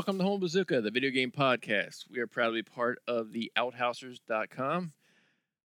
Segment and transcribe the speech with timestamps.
[0.00, 2.10] Welcome to Humble Bazooka, the video game podcast.
[2.10, 4.92] We are proudly part of the Outhousers.com.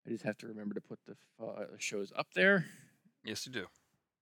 [0.05, 2.65] I just have to remember to put the uh, shows up there.
[3.23, 3.65] Yes, you do.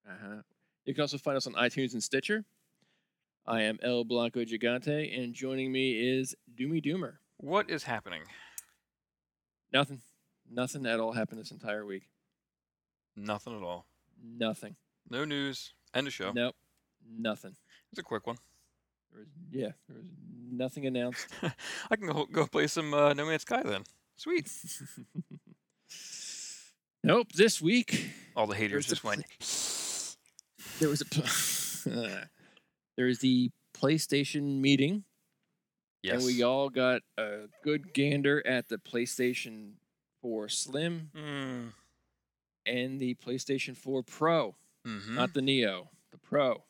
[0.07, 0.43] Uh-huh.
[0.85, 2.45] You can also find us on iTunes and Stitcher.
[3.47, 7.13] I am El Blanco Gigante, and joining me is Doomy Doomer.
[7.37, 8.21] What is happening?
[9.71, 10.01] Nothing.
[10.47, 12.03] Nothing at all happened this entire week.
[13.15, 13.87] Nothing at all.
[14.23, 14.75] Nothing.
[15.09, 15.73] No news.
[15.91, 16.31] End of show.
[16.33, 16.55] Nope.
[17.17, 17.55] Nothing.
[17.91, 18.37] It's a quick one.
[19.13, 20.05] There was yeah, there was
[20.51, 21.27] nothing announced.
[21.91, 23.83] I can go, go play some uh, No Man's Sky then.
[24.17, 24.49] Sweet.
[27.03, 27.31] nope.
[27.33, 29.25] This week All the haters just a went.
[30.79, 31.89] there was a
[32.97, 35.03] there was the PlayStation meeting,
[36.01, 36.15] Yes.
[36.17, 39.73] and we all got a good gander at the PlayStation
[40.21, 41.73] 4 Slim Mm.
[42.65, 44.55] and the PlayStation 4 Pro,
[44.87, 45.15] mm-hmm.
[45.15, 46.63] not the Neo, the Pro.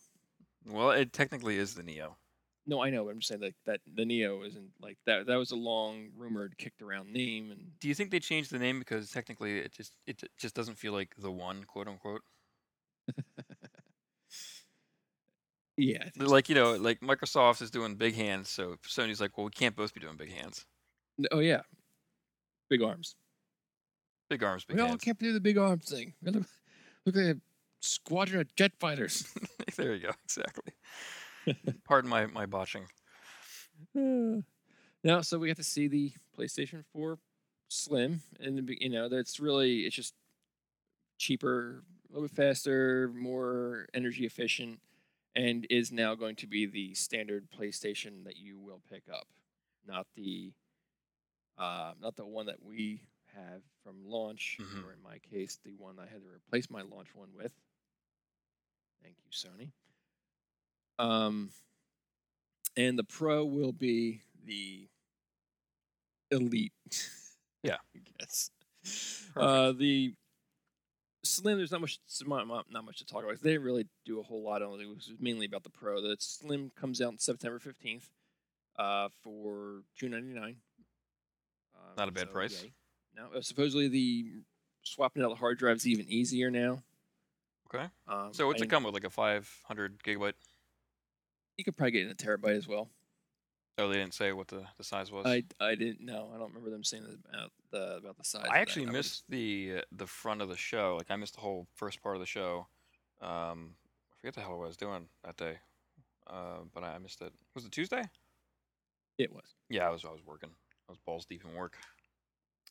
[0.65, 2.17] Well, it technically is the Neo.
[2.65, 5.25] No, I know, but I'm just saying like that the Neo isn't like that.
[5.27, 8.59] That was a long rumored, kicked around name, and Do you think they changed the
[8.59, 12.21] name because technically it just it just doesn't feel like the one, quote unquote?
[15.77, 16.33] yeah, I think They're so.
[16.33, 19.75] Like you know, like Microsoft is doing big hands, so Sony's like, well, we can't
[19.75, 20.65] both be doing big hands.
[21.31, 21.61] oh yeah,
[22.69, 23.15] big arms.
[24.29, 26.13] Big arms, big we all can't do the big arms thing.
[27.05, 27.37] Look at a
[27.81, 29.27] squadron of jet fighters.
[29.75, 30.11] there you go.
[30.23, 30.73] Exactly.
[31.85, 32.85] Pardon my my botching.
[33.95, 34.43] no,
[35.21, 37.17] so we got to see the PlayStation 4
[37.69, 40.13] Slim, and the you know that's really it's just
[41.17, 44.79] cheaper, a little bit faster, more energy efficient,
[45.35, 49.27] and is now going to be the standard PlayStation that you will pick up,
[49.87, 50.51] not the
[51.57, 53.01] uh, not the one that we
[53.35, 54.83] have from launch, Mhm.
[54.83, 57.51] or in my case, the one I had to replace my launch one with.
[59.01, 59.71] Thank you, Sony.
[60.99, 61.51] Um,
[62.77, 64.87] and the Pro will be the
[66.31, 66.71] elite.
[67.65, 67.77] Yeah.
[67.95, 68.49] I guess.
[69.37, 70.13] Uh, the
[71.23, 73.41] Slim, there's not much, not much to talk about.
[73.41, 74.83] They didn't really do a whole lot on it.
[74.83, 76.01] It was mainly about the Pro.
[76.01, 78.09] The Slim comes out September 15th
[78.77, 80.57] uh, for two ninety nine.
[81.73, 82.65] Uh, Not a bad price.
[83.15, 84.25] Now, uh, supposedly the
[84.81, 86.83] swapping out the hard drive is even easier now.
[87.73, 87.85] Okay.
[88.09, 88.93] Um, So what's I it come with?
[88.93, 90.33] Like a 500 gigabyte?
[91.57, 92.89] You could probably get in a terabyte as well.
[93.77, 95.25] Oh, they didn't say what the, the size was.
[95.25, 96.29] I, I didn't know.
[96.33, 98.45] I don't remember them saying about the about the size.
[98.49, 100.95] I actually missed the uh, the front of the show.
[100.97, 102.67] Like I missed the whole first part of the show.
[103.21, 103.75] Um,
[104.11, 105.57] I forget the hell what I was doing that day.
[106.27, 107.33] Uh, but I missed it.
[107.55, 108.03] Was it Tuesday?
[109.17, 109.55] It was.
[109.69, 110.49] Yeah, I was I was working.
[110.87, 111.77] I was balls deep in work.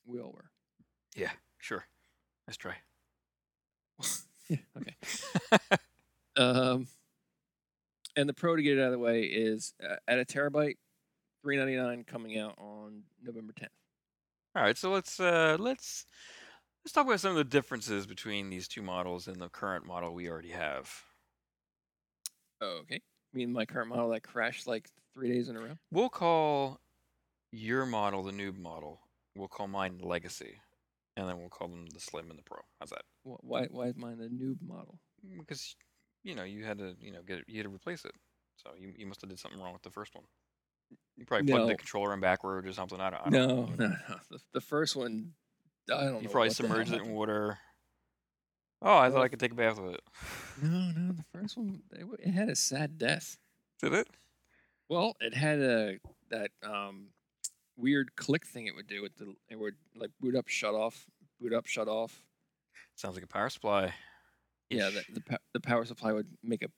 [0.07, 0.51] We all were.
[1.17, 1.85] Yeah, sure.
[2.47, 2.75] Let's try.
[4.49, 4.59] yeah.
[4.77, 4.97] Okay.
[6.35, 6.87] Um,
[8.17, 10.77] and the Pro to get it out of the way is uh, at a terabyte,
[11.43, 13.73] three ninety nine coming out on November tenth.
[14.55, 16.07] All right, so let's uh, let's
[16.85, 20.15] let's talk about some of the differences between these two models and the current model
[20.15, 20.93] we already have.
[22.63, 22.97] Okay.
[22.97, 25.79] I mean, my current model that crashed like three days in a row.
[25.91, 26.81] We'll call
[27.51, 29.01] your model the noob model.
[29.35, 30.61] We'll call mine Legacy,
[31.17, 32.59] and then we'll call them the Slim and the Pro.
[32.79, 33.03] How's that?
[33.25, 33.67] Why?
[33.71, 34.99] Why is mine the noob model?
[35.39, 35.77] Because
[36.23, 38.13] you know you had to you know get it, you had to replace it,
[38.57, 40.25] so you you must have did something wrong with the first one.
[41.17, 41.77] You probably plugged the No.
[41.77, 43.01] controller in backwards or something.
[43.01, 43.21] I don't.
[43.21, 43.75] I don't No, know.
[43.77, 44.17] no, no.
[44.31, 45.33] The, the first one,
[45.91, 46.21] I don't know.
[46.21, 47.17] You probably what the hell submerged it in happened.
[47.17, 47.59] water.
[48.81, 50.01] Oh, I thought I could take a bath with it.
[50.63, 51.13] No, no.
[51.13, 53.37] The first one, it, it had a sad death.
[53.81, 54.09] Did it?
[54.89, 55.99] Well, it had a
[56.31, 57.09] that um
[57.77, 59.03] weird click thing it would do.
[59.03, 61.07] With the it would like boot up, shut off,
[61.41, 62.23] boot up, shut off.
[62.97, 63.95] Sounds like a power supply.
[64.79, 66.69] Yeah, the the, the power supply would make a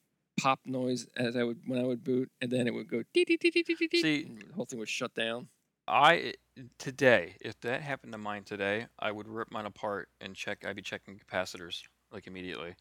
[0.40, 3.24] pop noise as I would when I would boot, and then it would go dee
[3.24, 5.48] dee dee dee dee dee dee, See- and the whole thing would shut down.
[5.86, 6.34] I
[6.78, 10.64] today, if that happened to mine today, I would rip mine apart and check.
[10.64, 12.76] I'd be checking capacitors like immediately.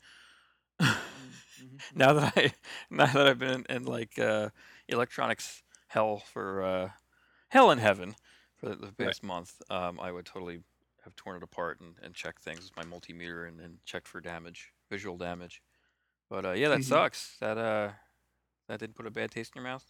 [0.81, 1.79] Mhm.
[1.95, 2.53] now that I,
[2.89, 4.49] now that I've been in, in like uh,
[4.87, 6.89] electronics hell for uh,
[7.49, 8.15] hell in heaven
[8.55, 10.63] for the, the past month, um, I would totally
[11.03, 14.21] have torn it apart and, and checked things with my multimeter and, and checked for
[14.21, 15.61] damage, visual damage.
[16.29, 16.85] But uh, yeah, that Mhm.
[16.85, 17.37] sucks.
[17.39, 17.91] That uh,
[18.67, 19.85] that didn't put a bad taste in your mouth.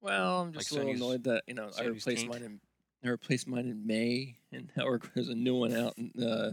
[0.00, 2.28] Well, I'm just Like a little annoyed that you know I replaced taint?
[2.30, 2.60] mine in
[3.04, 6.52] I replaced mine in May, and now there's a new one out in uh,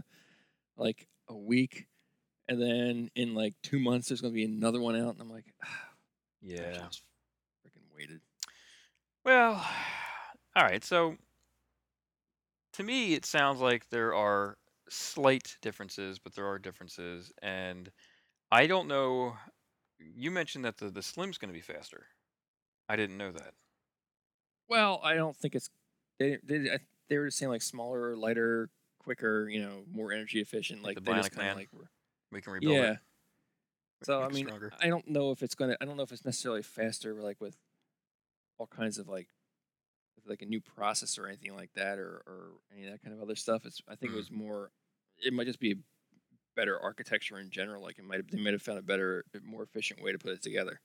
[0.76, 1.86] like a week,
[2.48, 5.52] and then in like two months there's gonna be another one out, and I'm like,
[5.62, 5.88] ah,
[6.40, 6.88] Yeah.
[7.66, 8.20] freaking waited.
[9.24, 9.54] Well,
[10.56, 10.84] all right.
[10.84, 11.16] So,
[12.74, 14.56] to me, it sounds like there are
[14.88, 17.90] slight differences, but there are differences, and
[18.50, 19.34] I don't know.
[19.98, 22.06] You mentioned that the the slim's going to be faster.
[22.88, 23.54] I didn't know that.
[24.68, 25.70] Well, I don't think it's
[26.18, 26.78] they they
[27.08, 30.82] they were just saying like smaller, lighter, quicker, you know, more energy efficient.
[30.82, 31.50] Like the they just Bionic kind Man?
[31.52, 31.68] of like
[32.32, 32.92] We can rebuild yeah.
[32.92, 32.98] it.
[34.02, 34.72] So I mean, stronger.
[34.80, 35.76] I don't know if it's gonna.
[35.80, 37.56] I don't know if it's necessarily faster, like with
[38.58, 39.28] all kinds of like,
[40.26, 43.22] like a new processor or anything like that, or or any of that kind of
[43.22, 43.64] other stuff.
[43.66, 43.80] It's.
[43.88, 44.70] I think it was more.
[45.18, 45.76] It might just be a
[46.56, 47.82] better architecture in general.
[47.82, 50.32] Like it might have, they might have found a better, more efficient way to put
[50.32, 50.80] it together.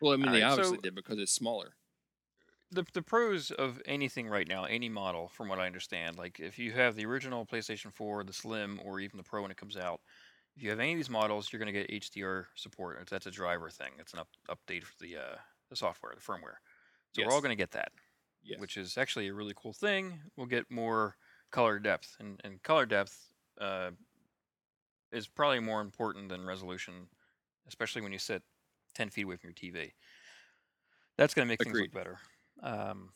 [0.00, 1.74] Well, I mean, they Alright, obviously so- did because it's smaller.
[2.70, 6.58] the the pros of anything right now, any model, from what I understand, like if
[6.58, 9.76] you have the original PlayStation 4, the Slim, or even the Pro when it comes
[9.76, 10.00] out,
[10.56, 13.08] if you have any of these models, you're going to get HDR support.
[13.10, 13.90] That's a driver thing.
[13.98, 15.36] It's an up, update for the uh,
[15.70, 16.58] the software, the firmware.
[17.12, 17.92] So we're all going to get that,
[18.44, 18.60] Yes.
[18.60, 20.20] which is actually a really cool thing.
[20.36, 21.16] We'll get more
[21.50, 23.90] color depth, and and color depth uh,
[25.12, 27.08] is probably more important than resolution,
[27.68, 28.42] especially when you sit
[28.94, 29.92] 10 feet away from your TV.
[31.16, 32.18] That's going to make things look better.
[32.62, 33.10] Um,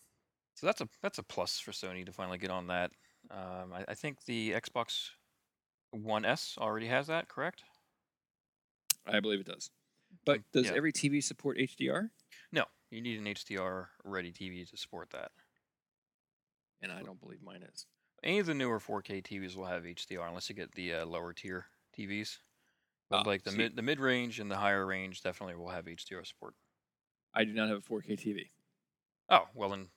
[0.54, 2.90] so that's a that's a plus for Sony to finally get on that.
[3.30, 5.10] Um, I, I think the Xbox
[5.90, 7.64] One S already has that, correct?
[9.06, 9.70] I believe it does.
[10.24, 10.76] But Mm, does yeah.
[10.76, 12.10] every TV support HDR?
[12.52, 15.30] No, you need an HDR ready TV to support that.
[16.80, 17.86] And I don't believe mine is.
[18.22, 21.32] Any of the newer 4K TVs will have HDR unless you get the uh, lower
[21.32, 22.38] tier TVs.
[23.10, 23.56] But Ah, like the see.
[23.56, 26.54] mid the mid range and the higher range definitely will have HDR support.
[27.34, 28.50] I do not have a 4K TV.
[29.30, 29.88] Oh well, then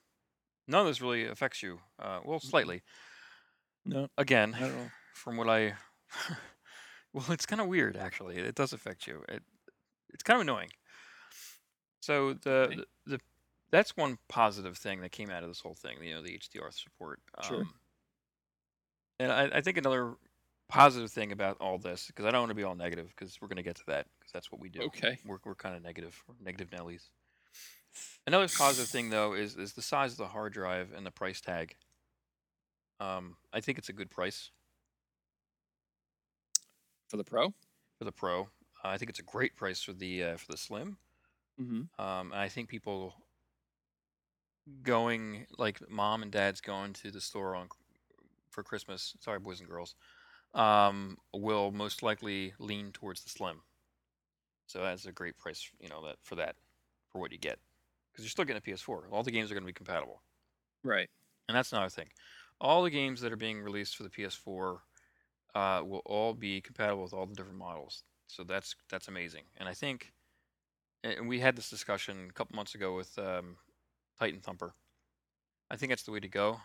[0.66, 1.80] none of this really affects you.
[1.98, 2.82] Uh, well, slightly.
[3.84, 4.90] No, Again, not at all.
[5.14, 5.74] from what I,
[7.12, 8.36] well, it's kind of weird actually.
[8.38, 9.22] It does affect you.
[9.28, 9.42] It,
[10.10, 10.70] it's kind of annoying.
[12.02, 12.76] So the, Okay.
[12.76, 13.20] the the
[13.70, 15.96] that's one positive thing that came out of this whole thing.
[16.02, 17.20] You know, the HDR support.
[17.44, 17.62] Sure.
[17.62, 17.74] Um,
[19.20, 20.14] and I, I think another
[20.68, 23.48] positive thing about all this, because I don't want to be all negative, because we're
[23.48, 24.82] going to get to that, because that's what we do.
[24.82, 25.16] Okay.
[25.24, 27.08] We're we're kind of negative, we're negative Nellies.
[28.26, 31.40] Another positive thing though is is the size of the hard drive and the price
[31.40, 31.76] tag.
[33.00, 34.50] Um, I think it's a good price
[37.08, 37.52] For the Pro?
[37.98, 38.42] for the Pro.
[38.84, 40.96] Uh, I think it's a great price for the uh, for the Slim.
[41.60, 42.02] Mm-hmm.
[42.02, 43.14] Um, and I think people
[44.82, 47.68] going like mom and dad's going to the store on
[48.50, 49.14] for Christmas.
[49.20, 49.94] Sorry, boys and girls.
[50.54, 53.60] Um, will most likely lean towards the Slim.
[54.66, 56.56] So that's a great price, you know, that for that
[57.10, 57.58] for what you get
[58.12, 59.04] because you're still getting a PS4.
[59.10, 60.22] All the games are going to be compatible.
[60.84, 61.08] Right.
[61.48, 62.08] And that's another thing.
[62.60, 64.78] All the games that are being released for the PS4
[65.54, 68.04] uh, will all be compatible with all the different models.
[68.26, 69.42] So that's that's amazing.
[69.58, 70.12] And I think,
[71.04, 73.56] and we had this discussion a couple months ago with um,
[74.18, 74.74] Titan Thumper.
[75.70, 76.60] I think that's the way to go.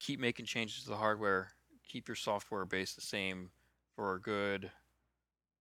[0.00, 1.52] Keep making changes to the hardware.
[1.88, 3.50] Keep your software base the same
[3.94, 4.70] for a good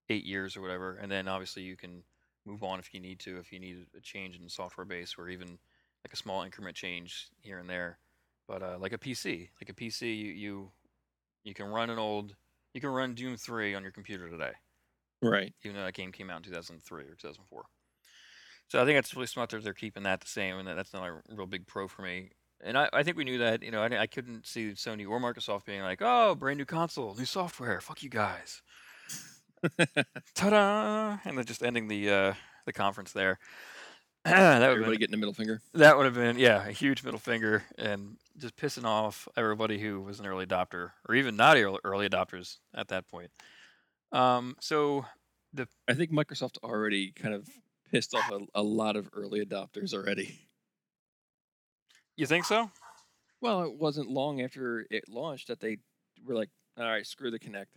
[0.10, 2.04] eight years or whatever, and then obviously you can
[2.46, 3.38] move on if you need to.
[3.38, 6.76] If you need a change in the software base, or even like a small increment
[6.76, 8.00] change here and there.
[8.48, 10.72] But uh, like a PC, like a PC, you, you
[11.44, 12.36] you can run an old,
[12.74, 14.52] you can run Doom 3 on your computer today,
[15.22, 15.54] Right.
[15.64, 17.64] even though that game came out in 2003 or 2004.
[18.70, 20.94] So I think it's really smart that they're keeping that the same, and that- that's
[20.94, 22.32] not a real big pro for me.
[22.64, 25.20] And I, I think we knew that, you know, I, I couldn't see Sony or
[25.20, 28.62] Microsoft being like, oh, brand new console, new software, fuck you guys.
[30.36, 31.18] Ta-da!
[31.26, 32.34] And then just ending the uh,
[32.66, 33.40] the conference there.
[34.26, 35.62] that would Everybody been getting the middle finger.
[35.74, 40.02] that would have been yeah a huge middle finger and just pissing off everybody who
[40.02, 43.32] was an early adopter or even not early, early adopters at that point.
[44.12, 45.06] Um, so
[45.54, 47.48] the I think Microsoft already kind of
[47.92, 50.40] pissed off a, a lot of early adopters already.
[52.16, 52.72] you think so?
[53.42, 55.78] Well, it wasn't long after it launched that they
[56.26, 57.68] were like, "All right, screw the Kinect.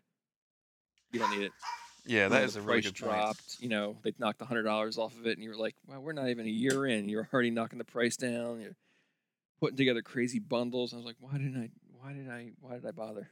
[1.13, 1.53] You don't need it."
[2.07, 3.13] Yeah, that is a really good point.
[3.13, 3.57] dropped.
[3.61, 6.13] You know, they knocked hundred dollars off of it, and you were like, "Well, we're
[6.13, 7.09] not even a year in.
[7.09, 8.61] You're already knocking the price down.
[8.61, 8.77] You're
[9.61, 11.71] putting together crazy bundles." I was like, "Why didn't I?
[12.01, 12.53] Why did I?
[12.61, 13.29] Why did I bother?"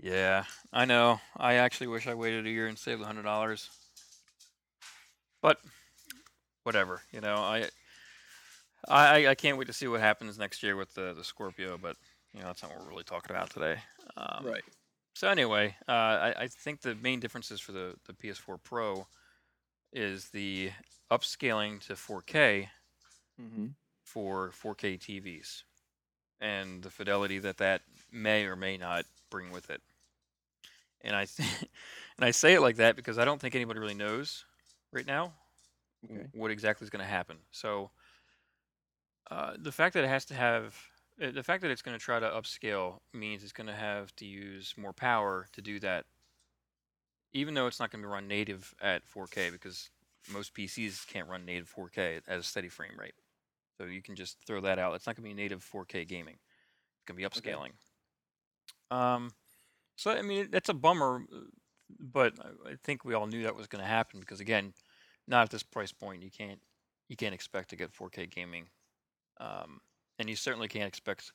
[0.00, 1.20] Yeah, I know.
[1.36, 3.70] I actually wish I waited a year and saved hundred dollars.
[5.40, 5.58] But
[6.64, 7.68] whatever, you know, I,
[8.88, 11.78] I I can't wait to see what happens next year with the the Scorpio.
[11.78, 11.96] But
[12.32, 13.76] you know, that's not what we're really talking about today.
[14.16, 14.62] Um, right.
[15.14, 19.06] So anyway, uh, I, I think the main differences for the, the PS4 Pro
[19.90, 20.72] is the
[21.10, 22.68] upscaling to 4K
[23.40, 23.66] Mm-hmm.
[24.04, 25.62] for 4K TVs,
[26.40, 29.82] and the fidelity that that may or may not bring with it.
[31.02, 31.26] And I
[32.16, 34.44] and I say it like that because I don't think anybody really knows
[34.92, 35.32] right now
[36.04, 36.26] Okay.
[36.32, 37.36] what exactly is going to happen.
[37.50, 37.90] So
[39.30, 40.76] uh, the fact that it has to have
[41.22, 44.14] uh, the fact that it's going to try to upscale means it's going to have
[44.16, 46.04] to use more power to do that
[47.32, 49.90] even though it's not going to be run native at 4k because
[50.32, 53.14] most PCs can't run native 4K at a steady frame rate.
[53.78, 54.94] So you can just throw that out.
[54.94, 56.36] It's not going to be native 4K gaming.
[56.36, 57.72] It's going to be upscaling.
[58.90, 59.30] Um,
[59.96, 61.40] so I mean, that's a bummer, uh,
[62.00, 62.34] but
[62.66, 64.72] I- think we all knew that was going to happen because again,
[65.26, 66.22] not at this price point.
[66.22, 66.60] You can't
[67.08, 68.68] you can't expect to get 4K gaming,
[69.40, 69.80] um,
[70.18, 71.32] and you certainly can't expect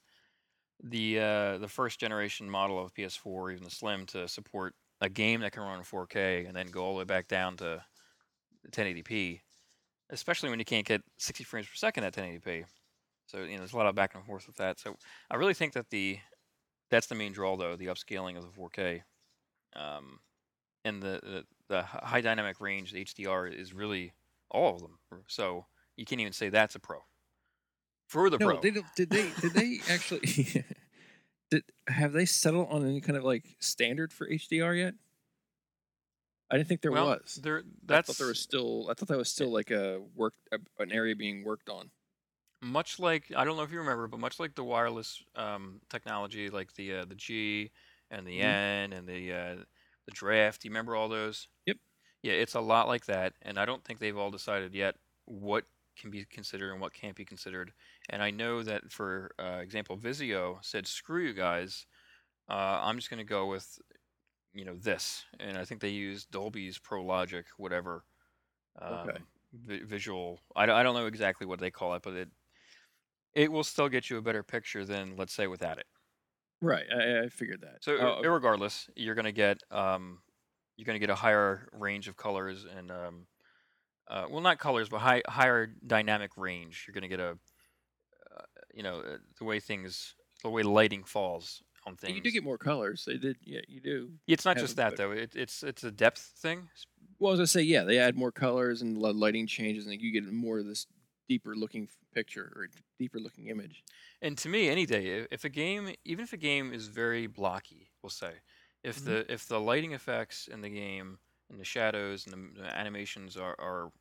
[0.84, 5.10] the uh, the first generation model of PS4 or even the Slim to support a
[5.10, 7.84] game that can run in 4K and then go all the way back down to
[8.72, 9.42] 1080p,
[10.12, 12.66] especially when you can't get 60 frames per second at 1080p.
[13.28, 14.80] So you know, there's a lot of back and forth with that.
[14.80, 14.96] So
[15.30, 16.20] I really think that the
[16.90, 19.02] that's the main draw though, the upscaling of the 4K,
[19.76, 20.20] um,
[20.84, 24.12] and the, the the high dynamic range, the HDR is really
[24.50, 24.98] all of them.
[25.28, 25.66] So
[25.96, 27.00] you can't even say that's a pro.
[28.08, 30.20] For the No, pro, they did they did they actually
[31.50, 34.96] did have they settled on any kind of like standard for HDR yet?
[36.52, 37.42] I didn't think there well, was.
[37.42, 38.90] there I thought there was still.
[38.90, 40.36] I thought that was still like a work
[40.80, 41.92] an area being worked on.
[42.62, 46.50] much like I don't know if you remember, but much like the wireless um, technology,
[46.50, 47.72] like the uh, the G
[48.10, 48.56] and the Mhm.
[48.82, 49.56] N and the uh,
[50.06, 50.62] the Draft.
[50.62, 51.48] Do you remember all those?
[51.66, 51.78] Yep.
[52.24, 55.66] Yeah, it's a lot like that, and I don't think they've all decided yet what
[55.98, 57.74] can be considered and what can't be considered.
[58.10, 61.88] And I know that, for uh, example, Vizio said, "Screw you guys,
[62.50, 63.80] uh, I'm just going to go with
[64.54, 68.06] you know this," and I think they use Dolby's Pro Logic, whatever.
[68.82, 69.24] Um, Okay.
[69.54, 70.40] vi- visual.
[70.56, 72.30] I, don't- I don't know exactly what they call it, but it
[73.34, 75.88] it will still get you a better picture than let's say without it.
[76.62, 76.86] Right.
[76.92, 77.84] I, I figured that.
[77.84, 80.22] So Oh, regardless, you're gonna get um,
[80.78, 83.28] you're gonna get a higher range of colors and um,
[84.08, 86.86] uh, well, not colors, but high, higher dynamic range.
[86.88, 87.40] You're gonna get a
[88.32, 88.44] uh,
[88.74, 92.16] you know uh, the way things, the way lighting falls on things.
[92.16, 93.04] you do get more colors.
[93.06, 93.38] They did.
[93.44, 94.12] Yeah, you do.
[94.28, 95.12] it's not just that bit- though.
[95.12, 96.70] It, it's it's a depth thing.
[97.20, 100.32] Well, as I say, yeah, they add more colors and lighting changes, and you get
[100.32, 100.88] more of this
[101.30, 102.68] deeper looking picture or
[103.00, 103.84] deeper looking image.
[104.22, 107.90] And to me, any day, if a game, even if a game is very blocky,
[108.02, 108.34] we'll say,
[108.84, 109.06] if Mhm.
[109.06, 111.20] the if the lighting effects in the game
[111.50, 113.92] and the shadows and the, the animations are, are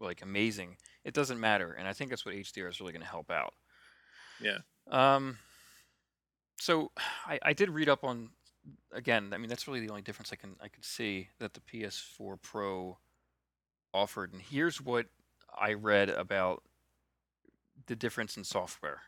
[0.00, 1.72] like amazing, it doesn't matter.
[1.72, 3.54] And I think that's what HDR is really going to help out.
[4.40, 4.58] Yeah.
[4.90, 5.38] Um.
[6.64, 6.90] So
[7.26, 8.30] I, I did read up on
[8.92, 9.32] again.
[9.34, 12.40] I mean, that's really the only difference I can I could see that the PS4
[12.40, 12.98] Pro
[13.92, 14.32] offered.
[14.32, 15.06] And here's what
[15.56, 16.62] I read about
[17.86, 19.02] the difference in software.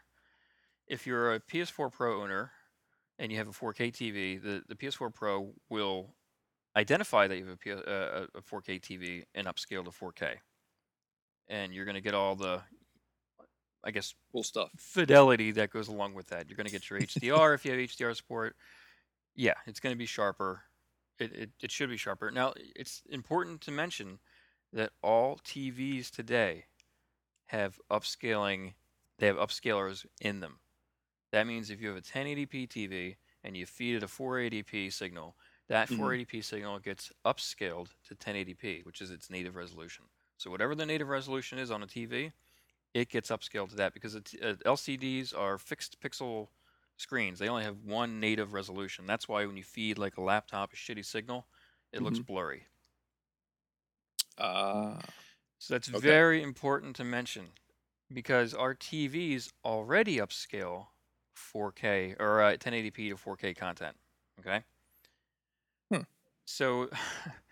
[0.87, 2.53] If you're a PS4 Pro owner
[3.19, 6.15] and you have a 4K TV, the, the PS4 Pro will
[6.77, 10.35] identify that you have a, P- uh, a 4K TV and upscale to 4K.
[11.49, 12.61] And you're going to get all the,
[13.87, 14.73] I guess, Cool stuff.
[14.77, 16.49] fidelity that goes along with that.
[16.49, 18.57] You're going to get your HDR if you have HDR support.
[19.35, 20.65] Yeah, it's going to be sharper.
[21.19, 22.31] It, it, it should be sharper.
[22.31, 24.21] Now, it's important to mention
[24.73, 26.67] that all TVs today
[27.47, 28.75] have upscaling,
[29.19, 30.61] they have upscalers in them.
[31.33, 35.37] That means if you have a 1080p TV and you feed it a 480p signal,
[35.69, 35.91] that Mhm.
[35.91, 40.07] 480p signal gets upscaled to 1080p, which is its native resolution.
[40.39, 42.33] So whatever the native resolution is on a TV,
[43.01, 46.49] it gets upscaled to that because it, uh, LCDs are fixed pixel
[46.97, 47.39] screens.
[47.39, 49.07] They only have one native resolution.
[49.07, 51.47] That's why when you feed like a laptop a shitty signal,
[51.93, 52.69] it looks blurry.
[54.39, 55.01] Uh,
[55.59, 56.01] So that's Okay.
[56.03, 57.53] very important to mention
[58.13, 60.89] because our TVs already upscale
[61.35, 63.99] 4K or uh, 1080p to 4K content.
[64.41, 64.65] Okay.
[65.93, 66.03] Hmm.
[66.45, 66.89] So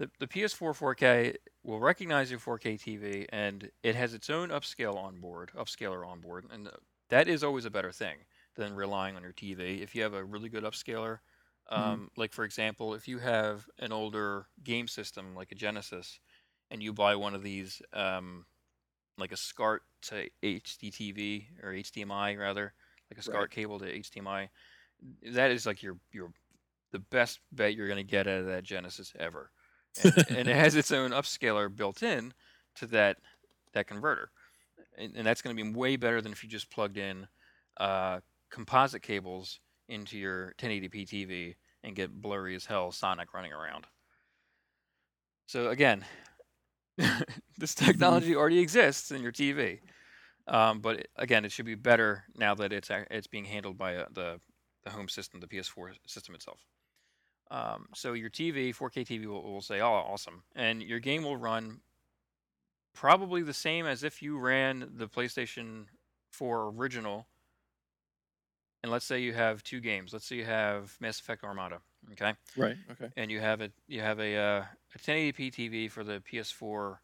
[0.00, 4.96] the, the PS4 4K will recognize your 4K TV and it has its own upscale
[4.96, 6.72] on board, upscaler on board, and uh,
[7.10, 8.16] that is always a better thing
[8.56, 9.82] than relying on your TV.
[9.82, 11.18] If you have a really good upscaler,
[11.70, 16.18] um, like for example, if you have an older game system like a Genesis,
[16.70, 18.46] and you buy one of these, um,
[19.18, 22.72] like a SCART to HDTV or HDMI rather,
[23.10, 23.50] like a SCART Right.
[23.50, 24.48] cable to HDMI,
[25.32, 26.32] that is like your your
[26.92, 29.50] the best bet you're going to get out of that Genesis ever,
[30.02, 32.32] and, and it has its own upscaler built in
[32.76, 33.18] to that
[33.72, 34.30] that converter,
[34.98, 37.26] and, and that's going to be way better than if you just plugged in
[37.78, 38.20] uh,
[38.50, 43.86] composite cables into your 1080p TV and get blurry as hell Sonic running around.
[45.46, 46.04] So again,
[47.58, 49.80] this technology already exists in your TV,
[50.46, 53.96] um, but it, again, it should be better now that it's it's being handled by
[53.96, 54.40] uh, the
[54.84, 56.60] the home system, the PS4 system itself.
[57.50, 61.36] Um, so your TV, 4K TV, will, will say, "Oh, awesome," and your game will
[61.36, 61.80] run
[62.94, 65.86] probably the same as if you ran the PlayStation
[66.32, 67.26] 4 original.
[68.82, 70.12] And let's say you have two games.
[70.12, 71.80] Let's say you have Mass Effect Andromeda,
[72.12, 72.34] okay?
[72.56, 72.76] right.
[72.90, 73.10] Okay.
[73.16, 74.64] and you have a you have a uh,
[74.94, 76.96] a 1080p TV for the PS4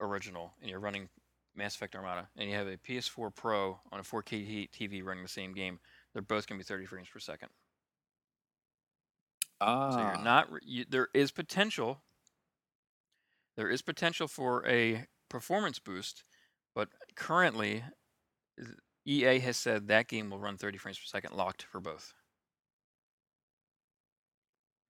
[0.00, 1.08] original and you're running
[1.56, 5.28] Mass Effect Andromeda and you have a PS4 Pro on a 4K TV running the
[5.28, 5.78] same game,
[6.12, 7.48] they're both going to be 30 frames per second.
[9.60, 10.48] Ah, So you're not.
[10.62, 12.02] You, there is potential.
[13.56, 16.24] There is potential for a performance boost,
[16.74, 17.84] but currently,
[19.06, 22.12] EA has said that game will run 30 frames per second locked for both.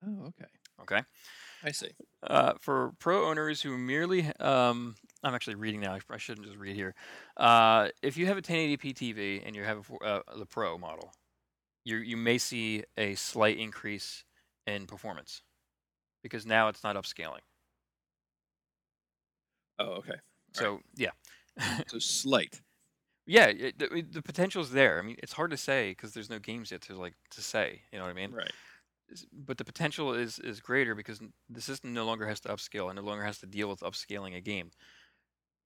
[0.07, 0.47] Oh, okay.
[0.83, 1.01] Okay.
[1.63, 1.91] I see.
[2.23, 5.95] Uh, for pro owners who merely, um, I'm actually reading now.
[5.95, 6.95] I I shouldn't just read here.
[7.37, 11.13] Uh, if you have a 1080p TV and you have a, uh, the Pro model,
[11.85, 14.25] you you may see a slight increase
[14.67, 15.43] in performance
[16.23, 17.41] because now it's not upscaling.
[19.79, 20.17] Oh, okay.
[20.53, 21.11] So yeah,
[21.89, 22.63] So slight.
[23.27, 24.99] yeah, it, the, the potential is there.
[24.99, 27.83] I mean, it's hard to say because there's no games yet to like to say.
[27.93, 28.33] You know what I mean?
[28.33, 28.53] Right.
[29.33, 32.97] But the potential is is greater because the system no longer has to upscale and
[32.97, 34.71] no longer has to deal with upscaling a game.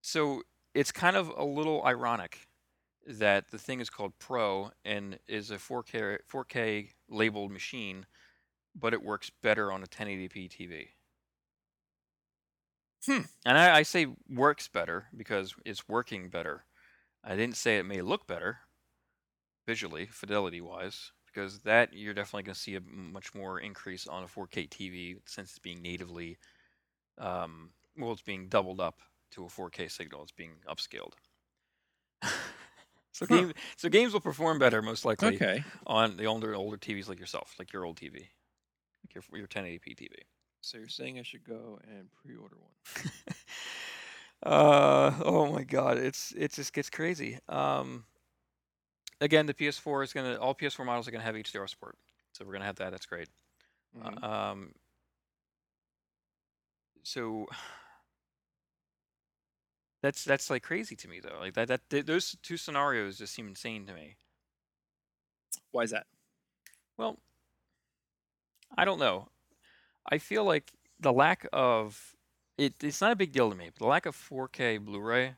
[0.03, 0.43] So
[0.75, 2.49] it's kind of a little ironic
[3.07, 8.07] that the thing is called Pro and is a 4K 4K labeled machine,
[8.79, 10.93] but it works better on a 1080p TV.
[13.07, 13.23] Hmm.
[13.45, 16.65] And I, I say works better because it's working better.
[17.25, 18.61] I didn't say it may look better
[19.67, 24.25] visually, fidelity wise, because that you're definitely going to see a much more increase on
[24.25, 26.39] a 4K TV since it's being natively,
[27.19, 30.23] um, well, it's being doubled up to a 4K signal.
[30.25, 31.15] It's being upscaled.
[33.13, 33.45] so, Huh.
[33.45, 35.65] game, so games will perform better most likely Okay.
[35.87, 38.29] on the older older TVs like yourself, like your old TV,
[39.09, 40.15] like your your 1080p TV.
[40.61, 43.13] So you're saying I should go and pre-order one?
[44.53, 47.39] uh oh my god, it's it just gets crazy.
[47.49, 48.05] Um,
[49.21, 51.97] again, the PS4 is gonna all PS4 models are gonna have HDR support,
[52.33, 52.91] so we're gonna have that.
[52.91, 53.29] That's great.
[53.97, 54.23] Mhm.
[54.23, 54.75] Um,
[57.03, 57.47] so
[60.03, 61.39] that's that's like crazy to me though.
[61.41, 64.17] Like that that th- those two scenarios just seem insane to me.
[65.71, 66.07] Why is that?
[66.97, 67.19] Well,
[68.77, 69.29] I don't know.
[70.11, 72.15] I feel like the lack of
[72.57, 75.35] it, it's not a big deal to me, but the lack of 4K Blu-ray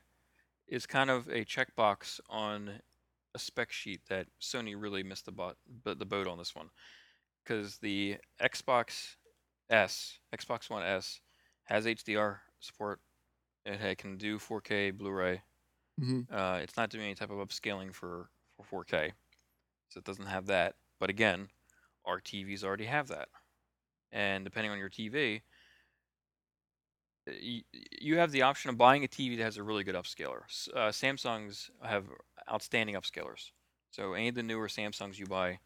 [0.67, 2.81] is kind of a checkbox on
[3.35, 6.69] a spec sheet that Sony really missed the bot, but the boat on this one,
[7.43, 9.15] because the Xbox
[9.69, 11.21] S, Xbox One S,
[11.65, 12.99] has HDR support.
[13.65, 15.41] It ha- can do 4K Blu-ray.
[16.01, 16.33] Mm-hmm.
[16.35, 19.11] Uh, it's not doing any type of upscaling for, for 4K,
[19.89, 20.75] so it doesn't have that.
[20.99, 21.49] But again,
[22.05, 23.29] our TVs already have that,
[24.11, 25.41] and depending on your TV,
[27.27, 30.41] you, have the option of buying a TV that has a really good upscaler.
[30.73, 32.05] Uh, Samsungs have
[32.51, 33.51] outstanding upscalers,
[33.91, 35.59] so any of the newer Samsungs you buy,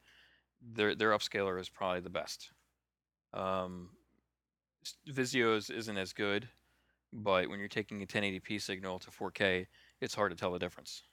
[0.61, 2.51] their their upscaler is probably the best.
[3.33, 3.89] Um,
[5.09, 6.47] Vizio's isn't as good,
[7.11, 9.65] but when you're taking a 1080p signal to 4K,
[10.01, 11.03] it's hard to tell the difference.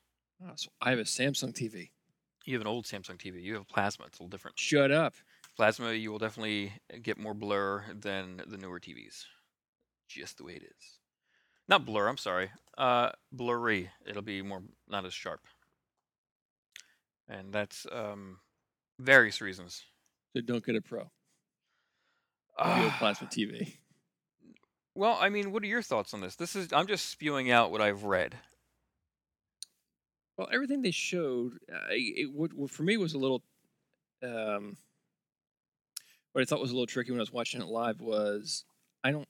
[0.45, 1.91] Oh, so I have a Samsung TV.
[2.45, 3.43] You have an old Samsung TV.
[3.43, 4.07] You have plasma.
[4.07, 4.59] It's a little different.
[4.59, 5.15] Shut up.
[5.57, 9.25] Plasma, you will definitely get more blur than the newer TVs.
[10.09, 10.99] Just the way it is.
[11.69, 12.09] Not blur.
[12.09, 12.51] I'm sorry.
[12.77, 13.91] Uh, blurry.
[14.07, 15.41] It'll be more not as sharp.
[17.29, 18.39] And that's um,
[18.99, 19.85] various reasons.
[20.35, 21.11] So don't get a Pro.
[22.59, 23.77] Get a plasma TV.
[24.95, 26.37] Well, I mean, what are your thoughts on this?
[26.37, 28.37] This is I'm just spewing out what I've read.
[30.43, 33.45] Well, everything they showed, uh, it, what, what for me was a little,
[34.25, 34.77] um,
[36.33, 38.65] what I thought was a little tricky when I was watching it live was
[39.05, 39.29] I don't,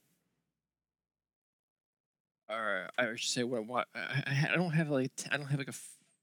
[2.49, 5.73] or I should say what I, I, don't have like I don't have like a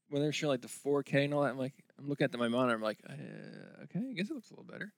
[0.09, 1.51] when they're showing like the 4K and all that.
[1.51, 2.75] I'm like I'm looking at the, my monitor.
[2.75, 4.91] I'm like, uh, okay, I guess it looks a little better.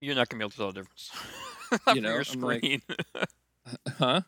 [0.00, 1.10] You're not gonna be able to tell the difference.
[1.94, 2.82] You know, your I'm like- screen.
[3.98, 4.20] huh?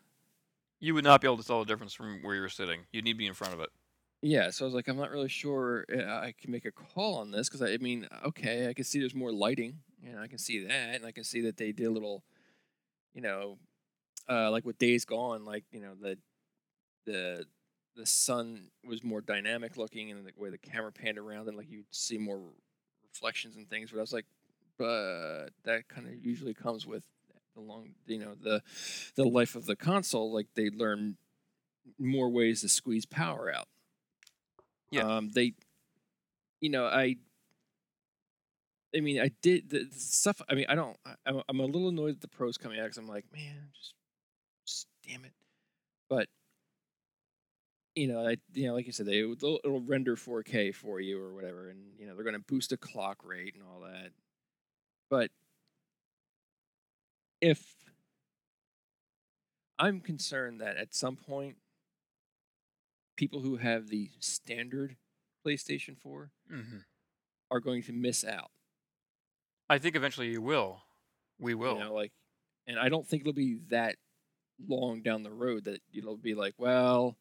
[0.79, 2.81] you would not be able to tell the difference from where you're sitting.
[2.91, 3.69] You'd need to be in front of it.
[4.21, 7.15] Yeah, so I was like, I'm not really sure uh, I can make a call
[7.15, 10.27] on this because I, I mean, okay, I can see there's more lighting, and I
[10.27, 12.23] can see that, and I can see that they did a little,
[13.13, 13.59] you know,
[14.29, 16.17] uh, like with Days Gone, like you know the
[17.05, 17.45] the
[17.95, 21.69] the sun was more dynamic looking, and the way the camera panned around, and like
[21.69, 22.41] you'd see more
[23.11, 23.91] reflections and things.
[23.91, 24.25] But I was like,
[24.79, 27.03] but that kind of usually comes with
[27.55, 28.63] the long, you know, the
[29.15, 30.33] the life of the console.
[30.33, 31.17] Like they learn
[31.99, 33.67] more ways to squeeze power out.
[34.91, 35.03] Yeah.
[35.03, 35.53] Um, they,
[36.61, 37.17] you know, I.
[38.95, 40.41] I mean, I did the, the stuff.
[40.49, 40.97] I mean, I don't.
[41.05, 43.93] I, I'm, a little annoyed that the pros coming out because I'm like, man, just,
[44.65, 45.33] just damn it.
[46.09, 46.29] But
[47.95, 51.21] you know, I you know, like you said, they it'll, it'll render 4K for you
[51.21, 54.11] or whatever, and you know they're going to boost the clock rate and all that.
[55.09, 55.31] But
[57.41, 57.75] if
[59.79, 61.57] I'm concerned that at some point
[63.17, 64.95] people who have the standard
[65.45, 66.77] PlayStation 4 hmm
[67.49, 68.51] are going to miss out.
[69.69, 70.81] I think eventually you will.
[71.39, 71.75] We will.
[71.77, 72.11] You know, like,
[72.67, 73.95] and I don't think it'll be that
[74.67, 77.15] long down the road that it'll be like, well,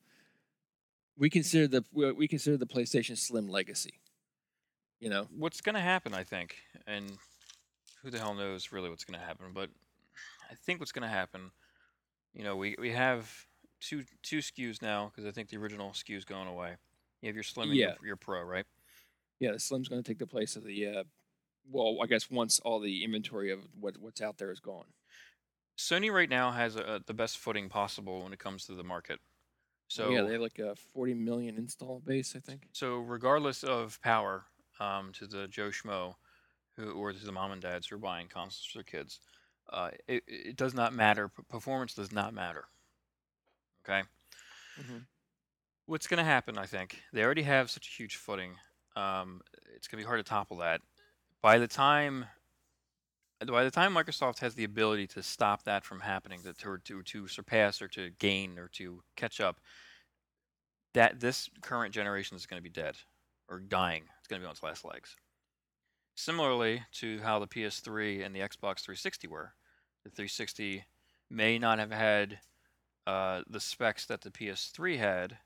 [1.16, 4.00] we consider the we consider the PlayStation Slim legacy.
[4.98, 6.56] You know, what's going to happen, I think,
[6.88, 7.12] and
[8.02, 9.68] who the hell knows really what's going to happen, but
[10.50, 11.50] I think what's going to happen,
[12.34, 13.30] you know, we, we have
[13.80, 16.76] two two SKUs now because I think the original SKU is going away.
[17.22, 17.94] You have your Slim and Yeah.
[18.00, 18.66] your, your Pro, right?
[19.40, 20.86] yeah, the Slim's going to take the place of the.
[20.86, 21.04] Uh,
[21.70, 24.86] well, I guess once all the inventory of what what's out there is gone.
[25.76, 29.18] Sony right now has a, the best footing possible when it comes to the market.
[29.88, 32.62] So So yeah, they have like a 40 million install base, I think.
[32.72, 34.44] So regardless of power,
[34.80, 36.14] um, to the Joe Schmo,
[36.76, 39.20] who or to the mom and dads who are buying consoles for their kids,
[39.70, 41.30] uh, it, it does not matter.
[41.48, 42.64] Performance does not matter.
[43.88, 44.02] Okay.
[44.80, 44.98] Mm-hmm.
[45.86, 46.58] What's going to happen?
[46.58, 48.54] I think they already have such a huge footing.
[48.96, 49.40] Um,
[49.74, 50.80] it's going to be hard to topple that.
[51.42, 52.24] By the time,
[53.46, 57.02] by the time Microsoft has the ability to stop that from happening, to to to,
[57.02, 59.60] to surpass or to gain or to catch up,
[60.94, 62.96] that this current generation is going to be dead
[63.48, 64.02] or dying.
[64.18, 65.14] It's going to be on its last legs.
[66.16, 69.52] Similarly to how the PS3 and the Xbox 360 were,
[70.02, 70.84] the 360
[71.30, 72.38] may not have had
[73.06, 75.38] uh, the specs that the PS3 had,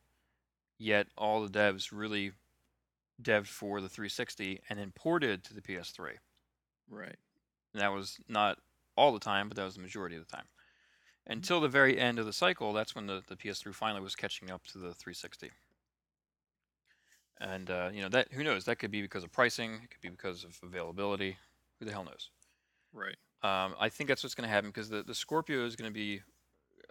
[0.78, 2.32] yet all the devs really
[3.22, 6.12] devved for the 360 and imported to the PS3.
[6.88, 7.16] Right.
[7.72, 8.58] And that was not
[8.96, 10.46] all the time, but that was the majority of the time.
[11.26, 14.50] Until the very end of the cycle, that's when the, the PS3 finally was catching
[14.50, 15.50] up to the 360.
[17.40, 18.64] And uh, you know that who knows?
[18.64, 19.80] That could be because of pricing.
[19.82, 21.38] It could be because of availability.
[21.78, 22.30] Who the hell knows?
[22.92, 23.16] Right.
[23.42, 25.94] Um, I think that's what's going to happen because the, the Scorpio is going to
[25.94, 26.20] be,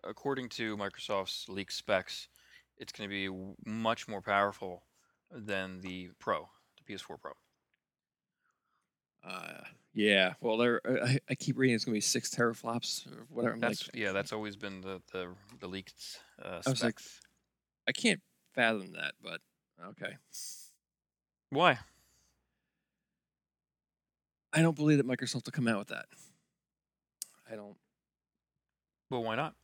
[0.03, 2.27] according to Microsoft's leaked specs,
[2.77, 4.83] it's going to be w- much more powerful
[5.31, 7.31] than the Pro, the PS4 Pro.
[9.23, 9.61] Uh,
[9.93, 10.33] yeah.
[10.41, 10.81] Well, there.
[11.03, 13.55] I, I keep reading it's going to be six teraflops or whatever.
[13.55, 15.27] I'm That's like, yeah, that's always been the the,
[15.59, 17.19] the leaked uh, I was like- specs.
[17.87, 18.21] I can't
[18.53, 19.41] fathom that, but
[19.89, 20.13] okay.
[21.49, 21.79] Why?
[24.53, 26.05] I don't believe that Microsoft will come out with that.
[27.51, 27.75] I don't.
[29.09, 29.55] Well, why not?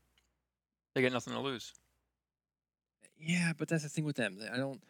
[0.95, 1.73] They got nothing to lose.
[3.19, 4.39] Yeah, but that's the thing with them.
[4.51, 4.81] I don't.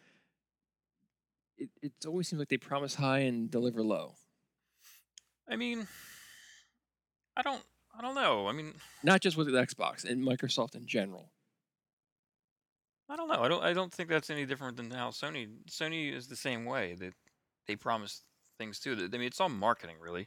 [1.58, 4.14] It it always seems like they promise high and deliver low.
[5.48, 5.86] I mean,
[7.36, 7.62] I don't,
[7.96, 8.48] I don't know.
[8.48, 11.30] I mean, Not just with Xbox and Microsoft in general.
[13.08, 13.40] I don't know.
[13.40, 16.64] I don't, I don't think that's any different than how Sony, Sony is the same
[16.64, 16.96] way.
[16.98, 17.14] That
[17.68, 18.22] they promise
[18.58, 18.92] things too.
[18.92, 20.26] I mean, it's all marketing really,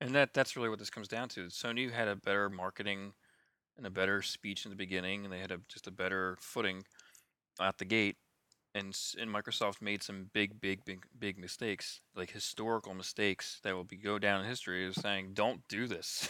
[0.00, 1.46] and that that's really what this comes down to.
[1.46, 3.12] Sony had a better marketing
[3.76, 6.84] and a better speech in the beginning, and they had a just a better footing
[7.60, 8.16] at the gate.
[8.74, 13.84] And and Microsoft made some big, big, big, big mistakes, like historical mistakes that will
[13.84, 16.28] be go down in history of saying, "Don't do this."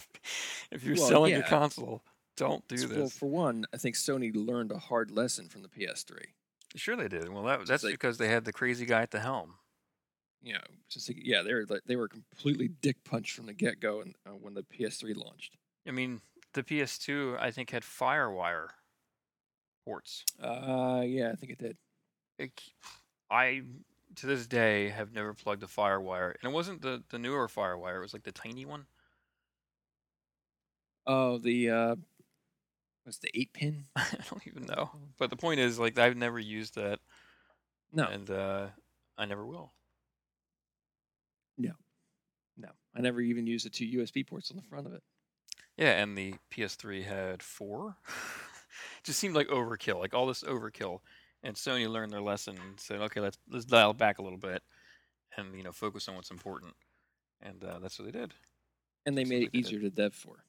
[0.70, 1.48] if you're Well, selling a yeah.
[1.48, 2.02] console,
[2.36, 2.96] don't do S- this.
[2.96, 6.18] Well, for one, I think Sony learned a hard lesson from the PS3.
[6.74, 7.28] Sure, they did.
[7.30, 9.54] Well, that, that's like- because they had the crazy guy at the helm.
[10.42, 13.80] You know, just like, yeah, they were they were completely dick punched from the get
[13.80, 15.56] go, and uh, when the PS3 launched.
[15.88, 16.20] I mean,
[16.56, 18.68] the PS2, I think, had FireWire
[19.84, 20.24] ports.
[20.42, 21.76] Uh, yeah, I think it did.
[22.38, 22.60] It,
[23.30, 23.62] I,
[24.16, 27.98] to this day, have never plugged a FireWire, and it wasn't the the newer FireWire.
[27.98, 28.86] It was like the tiny one.
[31.06, 31.96] Oh, the uh,
[33.04, 33.84] what's the eight pin?
[33.96, 34.90] I don't even know.
[35.18, 37.00] But the point is, like, I've never used that,
[37.92, 38.68] No, and uh,
[39.18, 39.72] I never will.
[41.58, 41.72] No,
[42.56, 45.02] no, I never even used the two USB ports on the front of it.
[45.76, 47.96] Yeah, and the PS3 had four.
[49.04, 51.00] Just seemed like overkill, like all this overkill.
[51.42, 54.38] And Sony learned their lesson and said, "Okay, let's let's dial it back a little
[54.38, 54.62] bit,
[55.36, 56.74] and you know, focus on what's important."
[57.42, 58.34] And uh, that's what they did.
[59.06, 59.66] And they Sounds made it they did.
[59.66, 60.44] easier to dev for.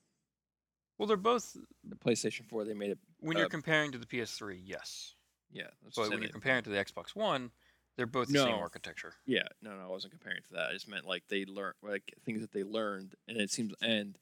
[0.98, 3.00] Well, they're both The PlayStation 4, they made it.
[3.20, 5.16] when you're Uh, comparing to the PS3, yes,
[5.50, 7.52] Yeah, that's but when you're comparing to the Xbox One,
[7.96, 9.16] they're both the same architecture.
[9.26, 10.70] Yeah, no, no, I wasn't comparing to that.
[10.70, 14.18] I just meant like they learned like things that they learned, and it seems and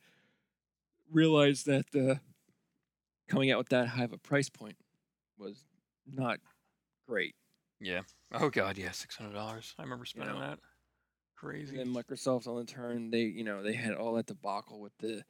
[1.12, 2.16] realized that uh,
[3.30, 4.78] coming out with that high of a price point
[5.38, 5.66] was
[6.12, 6.40] not
[7.08, 7.36] great.
[7.80, 8.02] Yeah.
[8.34, 9.74] Oh God, yeah, six hundred dollars.
[9.78, 10.42] I remember spending know.
[10.42, 10.60] that.
[11.36, 11.78] Crazy.
[11.80, 14.94] And then Microsoft on the turn, they you know they had all that debacle with
[15.00, 15.24] the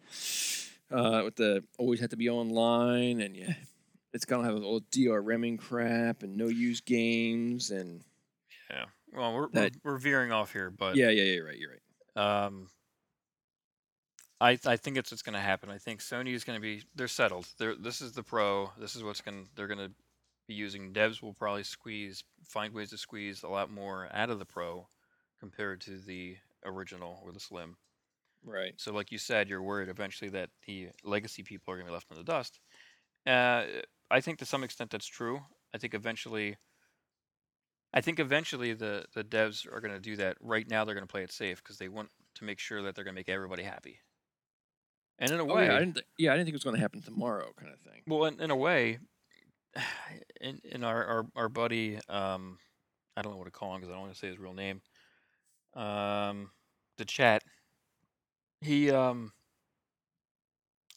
[0.92, 3.54] uh, with the always had to be online, and yeah,
[4.14, 8.02] it's gonna have all the DRMing crap and no use games, and
[8.70, 8.86] yeah.
[9.14, 11.72] Well, we're, That- we're we're veering off here, but yeah, yeah, yeah, you're right, you're
[11.72, 12.46] right.
[12.46, 12.68] Um,
[14.41, 15.69] I I think it's what's going to happen.
[15.69, 17.48] I think Sony is going to be they're settled.
[17.58, 18.71] They're this is the pro.
[18.80, 19.91] This is what's going they're going to
[20.48, 20.93] be using.
[20.93, 24.88] Devs will probably squeeze, find ways to squeeze a lot more out of the Pro
[25.39, 27.78] compared to the original or the Slim.
[28.43, 28.74] Right.
[28.78, 31.93] So, like you said, you're worried eventually that the legacy people are going to be
[31.93, 32.60] left in the dust.
[33.26, 33.63] Uh,
[34.12, 35.41] I think to some extent that's true.
[35.74, 36.58] I think eventually,
[37.93, 40.38] I think eventually the the devs are going to do that.
[40.39, 42.93] Right now, they're going to play it safe because they want to make sure that
[42.93, 44.00] they're going to make everybody happy.
[45.19, 45.93] And in a Oh, way, yeah, I didn't.
[45.95, 48.01] Th- yeah, I didn't think it was going to happen tomorrow, kind of thing.
[48.08, 48.99] well, in, in a way,
[50.41, 52.58] in in our our, our buddy, um,
[53.15, 54.54] I don't know what to call him because I don't want to say his real
[54.54, 54.82] name.
[55.73, 56.51] Um,
[56.97, 57.43] the chat.
[58.62, 59.32] He um.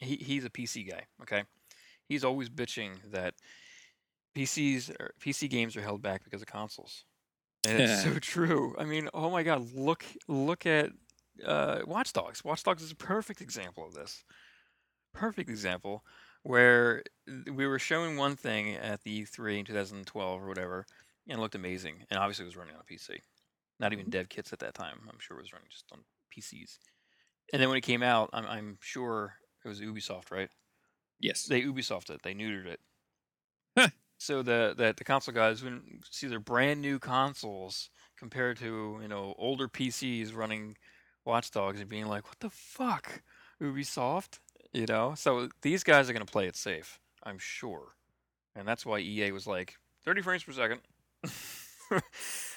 [0.00, 1.02] He he's a PC guy.
[1.22, 1.42] Okay,
[2.09, 3.35] he's always bitching that
[4.37, 7.04] PCs or PC games are held back because of consoles,
[7.66, 8.76] and it's so true.
[8.78, 10.90] I mean, oh my god, look look at
[11.44, 12.44] uh, Watch Dogs.
[12.44, 14.24] Watch Dogs is a perfect example of this.
[15.14, 16.05] Perfect example
[16.42, 17.03] where
[17.53, 20.87] we were showing one thing at the E3 in 2012 or whatever,
[21.29, 22.05] and it looked amazing.
[22.11, 23.18] And obviously, it was running on a PC.
[23.81, 25.01] Not even dev kits at that time.
[25.09, 26.01] I'm sure it was running just on
[26.37, 26.79] PCs.
[27.53, 30.48] And then when it came out, I'm, I'm sure it was Ubisoft, right?
[31.20, 31.44] Yes.
[31.44, 32.22] They Ubisoft it.
[32.22, 32.81] They neutered it.
[33.77, 33.88] Huh.
[34.18, 39.09] So the that the console guys wouldn't see their brand new consoles compared to you
[39.09, 40.77] know older PCs running
[41.29, 43.23] Watch Dogs and being like, "What the fuck,
[43.61, 44.41] Ubisoft?"
[44.73, 45.14] You know.
[45.14, 47.95] So these guys are gonna play it safe, I'm sure,
[48.57, 50.81] and that's why EA was like 30 frames per second.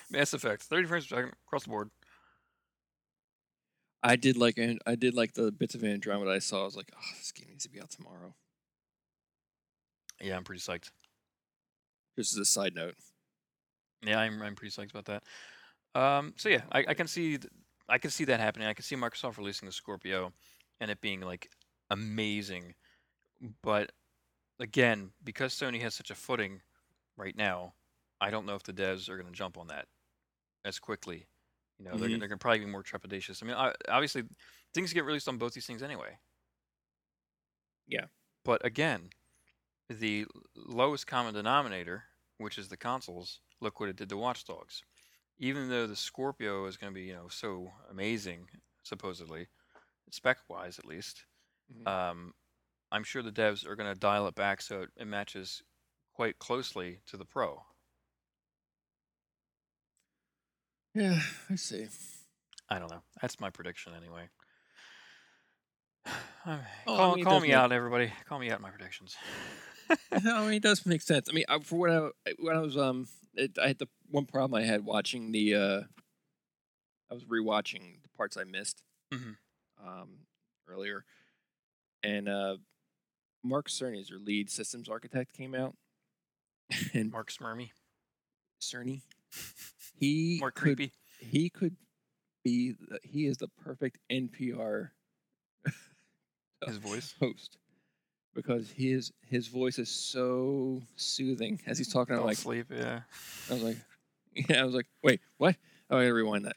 [0.10, 1.90] Mass Effect, 30 frames per second across the board.
[4.02, 4.58] I did like
[4.88, 6.62] I did like the bits of Andromeda I saw.
[6.62, 8.34] I was like, oh, this game needs to be out tomorrow.
[10.22, 10.92] Yeah, I'm pretty psyched.
[12.18, 12.96] Just as a side note.
[14.02, 15.24] Yeah, I'm I'm pretty psyched about that.
[15.94, 17.52] Um, so yeah, I, I can see th-
[17.92, 18.68] I can see that happening.
[18.68, 20.34] I can see Microsoft releasing the Scorpio
[20.80, 21.52] and it being like
[21.92, 22.76] amazing.
[23.64, 23.92] But
[24.60, 26.62] again, because Sony has such a footing
[27.18, 27.76] right now,
[28.22, 29.88] I don't know if the devs are going to jump on that
[30.66, 31.28] as quickly.
[31.80, 32.20] You know, they're, Mhm.
[32.20, 33.44] they're going to probably be more trepidatious.
[33.44, 34.24] I mean, I, obviously,
[34.74, 36.20] things get released on both these things anyway.
[37.88, 38.08] Yeah.
[38.44, 39.10] But again,
[39.90, 42.06] the lowest common denominator,
[42.38, 44.84] which is the consoles, look what it did to Watch Dogs.
[45.44, 48.48] Even though the Scorpio is going to be, you know, so amazing,
[48.84, 49.48] supposedly,
[50.12, 51.26] spec wise at least,
[51.74, 51.88] Mhm.
[51.88, 52.34] um,
[52.92, 55.64] I'm sure the devs are going to dial it back so it, it matches
[56.14, 57.66] quite closely to the Pro.
[60.94, 61.88] Yeah, I see.
[62.70, 63.02] I don't know.
[63.22, 64.30] That's my prediction anyway.
[66.46, 68.12] Alright, Well, I call mean, call me make- out, everybody.
[68.26, 69.16] Call me out my predictions.
[70.24, 71.30] no, I mean, it does make sense.
[71.30, 71.90] I mean, I, for what
[72.28, 75.56] I when I was um, it, I had the one problem I had watching the
[75.56, 75.82] uh,
[77.10, 79.36] I was rewatching the parts I missed Mhm.
[79.84, 80.20] um
[80.67, 81.06] earlier,
[82.04, 82.58] and uh,
[83.44, 85.76] Mark Cerny, your lead systems architect, came out,
[86.94, 87.72] and Mark Smirmy.
[88.62, 89.02] Cerny,
[89.98, 90.94] he More could creepy.
[91.20, 91.76] he could
[92.44, 94.91] be the, he is the perfect NPR
[96.65, 97.15] His voice.
[97.20, 97.58] host
[98.34, 102.13] because his his voice is so soothing as he's talking.
[102.13, 103.02] I'm Don't like, sleep, yeah.
[103.50, 103.78] I was like,
[104.36, 105.56] yeah, I was like, wait, what?
[105.89, 106.56] Oh, I gotta rewind that.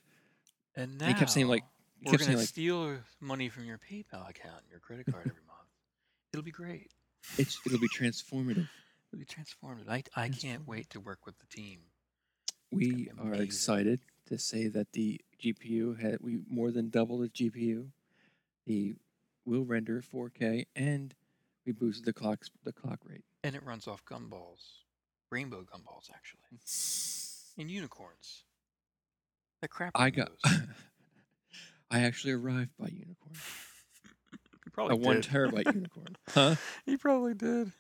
[0.77, 1.65] And now he kept saying, like-
[2.01, 5.07] He we're kept gonna saying like, steal money from your PayPal account, and your credit
[5.07, 5.69] card every month.
[6.33, 6.91] It'll be great.
[7.39, 8.69] it's it'll be transformative.
[9.13, 9.89] It'll be transformative.
[9.89, 11.79] I I can't wait to work with the team.
[12.73, 17.89] We are excited to say that the GPU had we more than doubled the GPU.
[18.67, 18.95] The
[19.45, 21.15] will render 4K and
[21.67, 23.25] we boosted the clock the clock rate.
[23.43, 24.63] And it runs off gumballs,
[25.31, 26.59] rainbow gumballs actually,
[27.63, 28.45] and unicorns.
[29.63, 29.93] The crap.
[29.95, 30.33] I got.
[31.91, 33.35] I actually arrived by unicorn.
[34.67, 35.31] You probably A one did.
[35.31, 36.17] terabyte unicorn.
[36.31, 36.55] Huh?
[36.87, 37.71] You probably did.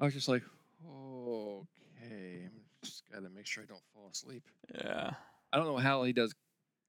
[0.00, 0.42] I was just like,
[0.86, 2.50] okay, I'm
[2.84, 4.44] just gotta make sure I don't fall asleep.
[4.74, 5.10] Yeah.
[5.52, 6.34] I don't know how he does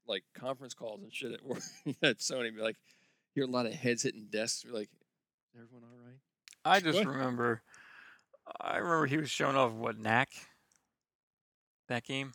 [0.08, 1.62] like conference calls and shit at work
[2.04, 2.56] at Sony.
[2.56, 2.78] Be like,
[3.34, 4.63] hear a lot of heads hitting desks.
[4.63, 4.98] Be like, is
[5.55, 6.19] everyone all right?
[6.65, 7.07] I just What?
[7.07, 7.62] remember.
[8.59, 10.29] I remember he was showing off what knack.
[11.88, 12.33] That game.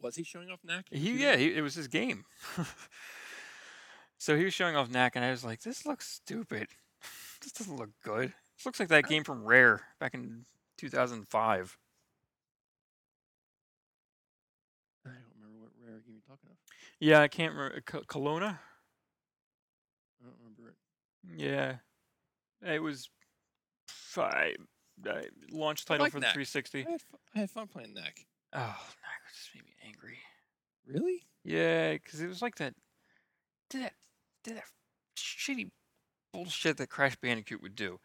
[0.00, 0.86] Was he showing off knack?
[0.90, 2.24] He yeah, he, it was his game.
[4.18, 6.68] so he was showing off knack, and I was like, "This looks stupid.
[7.42, 8.34] This doesn't look good.
[8.54, 10.44] This looks like that uh game from Rare back in
[10.76, 11.78] 2005."
[15.06, 16.56] I don't remember what rare game you're talking of.
[16.98, 17.80] Yeah, I can't remember.
[17.80, 18.58] Kelowna.
[20.20, 20.76] I don't remember it.
[21.42, 21.76] Yeah,
[22.62, 23.08] it was.
[25.06, 25.20] Uh,
[25.50, 26.34] launch title like for the Knack.
[26.34, 26.86] 360.
[26.86, 28.26] I had, fu- I had fun playing knack.
[28.52, 30.18] Oh, knack just made me angry.
[30.86, 31.22] Really?
[31.44, 32.74] Yeah, because it was like that.
[33.70, 33.92] Did that?
[34.44, 34.64] Did that
[35.16, 35.70] shitty
[36.32, 37.98] bullshit that Crash Bandicoot would do?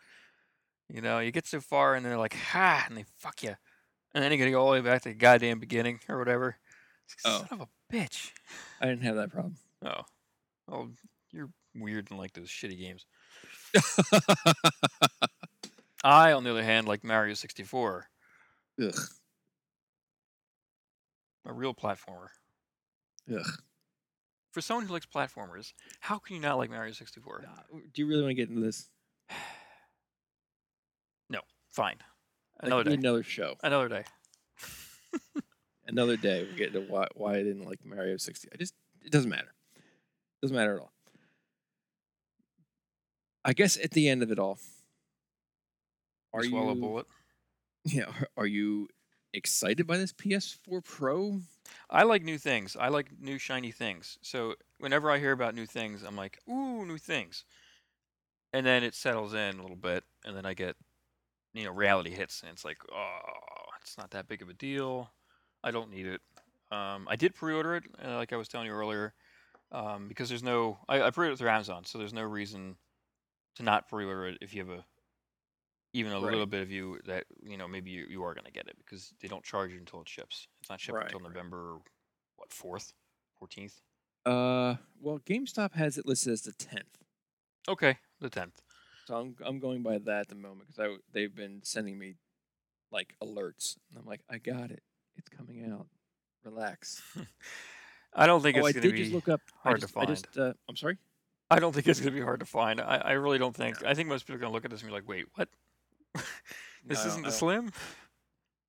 [0.89, 3.55] You know, you get so far and they're like, ha, and they fuck you.
[4.13, 6.57] And then you gotta go all the way back to the goddamn beginning or whatever.
[7.25, 7.45] Oh.
[7.49, 8.31] Son of a bitch.
[8.79, 9.55] I didn't have that problem.
[9.83, 10.01] Oh.
[10.71, 10.89] Oh,
[11.31, 13.05] you're weird and like those shitty games.
[16.03, 18.07] I, on the other hand, like Mario 64,
[18.83, 18.93] Ugh.
[21.45, 22.27] a real platformer.
[23.33, 23.45] Ugh.
[24.51, 27.43] For someone who likes platformers, how can you not like Mario 64?
[27.43, 28.89] Nah, Do you really want to get into this?
[31.27, 31.39] No.
[31.71, 31.95] Fine.
[32.59, 33.07] Another we need day.
[33.07, 33.55] Another show.
[33.63, 34.03] Another day.
[35.87, 36.47] Another day.
[36.49, 38.47] We get into why why I didn't like Mario 60.
[38.53, 39.53] I just it doesn't matter.
[39.75, 39.81] It
[40.43, 40.91] Doesn't matter at all.
[43.45, 44.57] I guess at the end of it all,
[46.33, 47.05] are You you swallow a bullet.
[47.85, 48.89] Yeah, are, you
[49.31, 51.41] excited by this PS4 Pro?
[51.87, 52.75] I like new things.
[52.75, 54.17] I like new shiny things.
[54.23, 57.45] So whenever I hear about new things, I'm like, ooh, new things.
[58.53, 60.75] And then it settles in a little bit, and then I get,
[61.53, 65.11] you know, reality hits, and it's like, oh, it's not that big of a deal.
[65.63, 66.21] I don't need it.
[66.71, 69.13] Um, I did pre-order it, uh, like I was telling you earlier,
[69.71, 70.79] um, because there's no.
[70.89, 72.77] I, I pre-ordered it through Amazon, so there's no reason
[73.55, 74.85] to not pre-order it if you have a,
[75.93, 76.31] even a Right.
[76.31, 79.13] little bit of you that you know maybe you, you are gonna get it because
[79.21, 80.47] they don't charge you until it ships.
[80.59, 81.19] It's not shipped Right, until.
[81.21, 81.77] November,
[82.35, 82.93] what fourth,
[83.39, 83.81] fourteenth.
[84.25, 86.81] Uh, well, GameStop has it listed as the 10th.
[87.67, 88.61] Okay, the tenth.
[89.05, 92.15] So I'm I'm going by that at the moment because I they've been sending me
[92.91, 94.81] like alerts, and I'm like, I got it.
[95.15, 95.87] It's coming out.
[96.43, 97.01] Relax.
[98.13, 99.01] I don't think oh, I it's gonna did be.
[99.03, 99.41] just look up.
[99.63, 100.97] hard I to just, I just uh, I'm sorry.
[101.49, 102.81] I don't think it's gonna be hard to find.
[102.81, 103.83] I, I really don't think.
[103.85, 105.49] I think most people are gonna look at this and be like, "Wait, what?
[106.87, 107.71] No, this I don't- isn't I the don't- slim?"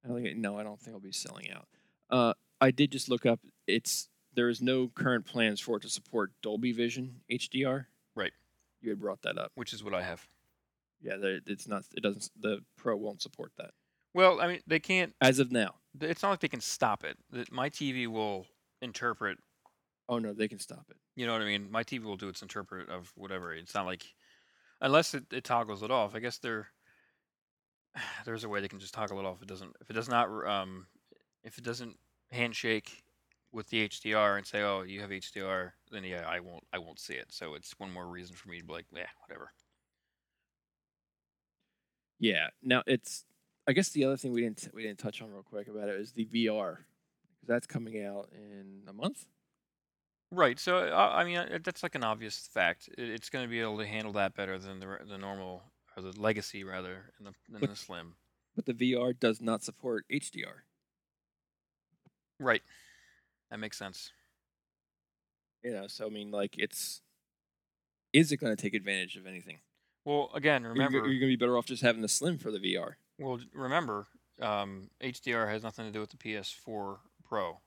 [0.04, 1.66] I don't think it, no, I don't think it'll be selling out.
[2.10, 3.40] Uh, I did just look up.
[3.66, 7.86] It's there is no current plans for it to support Dolby Vision HDR.
[8.14, 8.32] Right.
[8.82, 9.50] You had brought that up.
[9.54, 10.28] Which is what I have.
[11.02, 11.84] Yeah, there, it's not.
[11.94, 12.30] It doesn't.
[12.40, 13.70] The Pro won't support that
[14.14, 15.14] Well, I mean, they can't.
[15.20, 15.74] as of now.
[15.98, 17.18] th- It's not like they can stop it.
[17.50, 18.46] My TV will
[18.80, 19.38] interpret.
[20.08, 20.96] Oh no, they can stop it.
[21.16, 21.70] You know what I mean?
[21.70, 23.52] My TV will do its interpret of whatever.
[23.52, 24.04] It's not like,
[24.80, 26.14] unless it, it toggles it off.
[26.14, 26.68] I guess there.
[28.24, 29.42] There's a way they can just toggle it off.
[29.42, 29.74] It doesn't.
[29.80, 30.28] If it does not.
[30.46, 30.86] Um,
[31.44, 31.96] if it doesn't
[32.30, 33.02] handshake
[33.52, 36.64] with the HDR and say, "Oh, you have HDR," then yeah, I won't.
[36.72, 37.26] I won't see it.
[37.30, 39.50] So it's one more reason for me to be like, "Yeah, whatever."
[42.18, 42.48] Yeah.
[42.62, 43.24] Now it's.
[43.68, 45.96] I guess the other thing we didn't we didn't touch on real quick about it
[46.00, 46.78] is the VR,
[47.34, 49.26] because that's coming out in a month.
[50.32, 50.58] Right.
[50.58, 52.88] So uh, I mean, uh, that's like an obvious fact.
[52.98, 55.62] It, it's going to be able to handle that better than the re- the normal
[55.96, 58.14] or the legacy rather, and the than But- the slim.
[58.56, 60.62] But the VR does not support HDR.
[62.40, 62.62] Right.
[63.50, 64.10] That makes sense.
[65.62, 67.02] You know, so I mean, like, it's.
[68.12, 69.58] Is it going to take advantage of anything?
[70.06, 70.98] Well, again, Or remember.
[70.98, 72.92] you're, going to be better off just having the Slim for the VR.
[73.18, 74.06] Well, remember,
[74.40, 77.60] um, HDR has nothing to do with the PS4 Pro.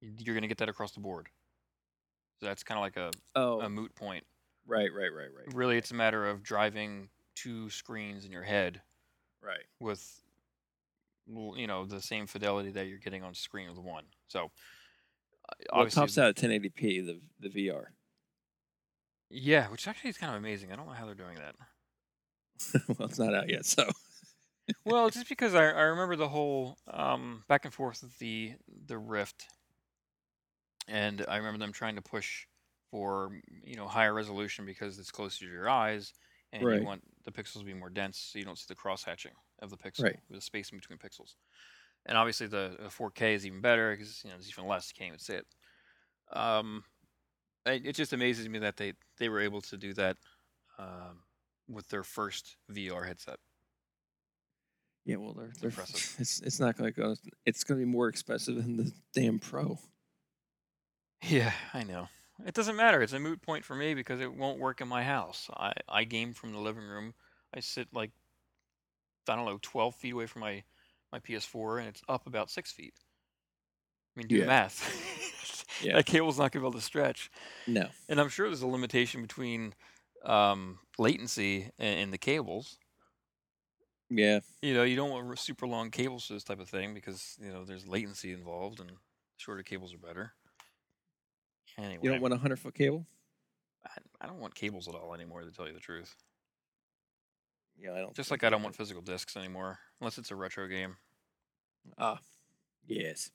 [0.00, 1.28] You're going to get that across the board.
[2.40, 4.24] So that's kind of like a, Oh, a moot point.
[4.66, 5.54] right, right, right, right.
[5.54, 8.82] Really, it's a matter of driving two screens in your head
[9.42, 9.64] right.
[9.80, 10.22] with,
[11.26, 14.04] you know, the same fidelity that you're getting on screen with one.
[14.28, 14.50] So,
[15.72, 17.06] uh, it tops out at 1080p.
[17.06, 17.86] The the VR.
[19.30, 20.72] yeah, which actually is kind of amazing.
[20.72, 21.54] I don't know how they're doing that.
[22.88, 23.88] well, it's not out yet, so
[24.84, 28.54] well, just because I, I remember the whole um, back and forth with the
[28.86, 29.46] the Rift,
[30.88, 32.46] and I remember them trying to push
[32.90, 33.30] for
[33.64, 36.12] you know higher resolution because it's closer to your eyes,
[36.52, 36.80] and Right.
[36.80, 39.32] you want the pixels to be more dense so you don't see the cross hatching
[39.60, 40.16] of the pixel, Right.
[40.30, 41.34] the space in between pixels.
[42.06, 44.90] And obviously the, the 4K is even better because you know it's even less.
[44.92, 45.46] You can't even see it.
[46.32, 46.84] Um,
[47.66, 50.16] it, it just amazes me that they they were able to do that
[50.78, 51.22] um,
[51.68, 53.38] with their first VR headset.
[55.04, 55.16] yeah.
[55.16, 56.16] Well, they're, they're impressive.
[56.20, 57.14] it's it's not to go.
[57.44, 59.78] It's going to be more expensive than the damn Pro.
[61.22, 62.08] Yeah, I know.
[62.46, 63.02] It doesn't matter.
[63.02, 65.48] It's a moot point for me because it won't work in my house.
[65.54, 67.14] I, I game from the living room.
[67.54, 68.12] I sit like
[69.28, 70.62] I don't know, twelve feet away from my,
[71.12, 72.94] my PS4 and it's up about six feet.
[74.16, 74.42] I mean do Yeah.
[74.42, 75.12] the math.
[75.82, 75.96] Yeah.
[75.96, 77.30] That cable's not gonna be able to stretch.
[77.66, 77.88] No.
[78.08, 79.74] And I'm sure there's a limitation between
[80.24, 82.78] um, latency in, in the cables.
[84.08, 84.40] Yeah.
[84.62, 87.36] You know, you don't want r- super long cables for this type of thing because,
[87.40, 88.92] you know, there's latency involved and
[89.36, 90.32] shorter cables are better.
[91.78, 92.00] Anyway.
[92.02, 93.06] You don't want a hundred foot cable.
[93.84, 93.90] I,
[94.22, 96.16] I don't want cables at all anymore, to tell you the truth.
[97.78, 98.14] Yeah, I don't.
[98.14, 100.96] Just like I don't want physical discs anymore, unless it's a retro game.
[101.98, 102.18] Ah,
[102.86, 103.30] yes.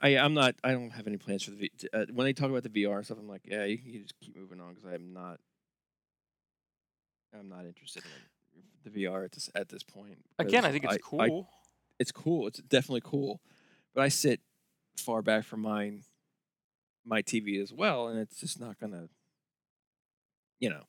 [0.00, 0.54] I I'm not.
[0.62, 1.70] I don't have any plans for the V.
[1.78, 4.14] t- Uh, when they talk about the VR stuff, I'm like, yeah, you can just
[4.20, 5.40] keep moving on because I'm not.
[7.36, 8.04] I'm not interested
[8.84, 10.18] in the VR at this at this point.
[10.38, 11.48] Again, I think it's cool.
[11.98, 12.46] it's cool.
[12.46, 13.40] It's definitely cool,
[13.94, 14.40] but I sit
[14.98, 16.02] far back from mine,
[17.04, 19.08] my TV as well, and it's just not gonna.
[20.60, 20.82] You know,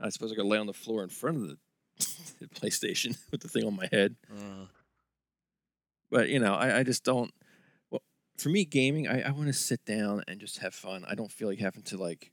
[0.00, 1.58] I suppose I gotta lay on the floor in front of the,
[2.40, 4.16] the PlayStation with the thing on my head.
[4.32, 4.68] Mm.
[6.10, 7.32] But you know, I, I just don't.
[7.90, 8.02] Well,
[8.36, 11.04] for me, gaming, I, I want to sit down and just have fun.
[11.08, 12.30] I don't feel like having to like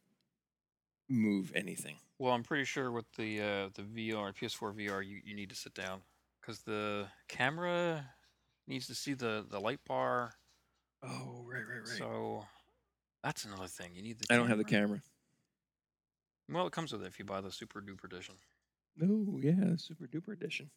[1.10, 1.96] move anything.
[2.20, 5.56] Well, I'm pretty sure with the uh, the VR, PS4 VR, you, you need to
[5.56, 6.02] sit down
[6.41, 8.06] because the camera
[8.68, 10.34] needs to see the, the light bar.
[11.04, 12.46] Oh, right, right, right, So
[13.24, 13.96] that's another thing.
[13.96, 14.34] You need the.
[14.34, 15.02] I don't have the camera.
[16.50, 18.36] Well, it comes with it if you buy the super duper edition.
[18.98, 20.70] No, yeah, super duper edition.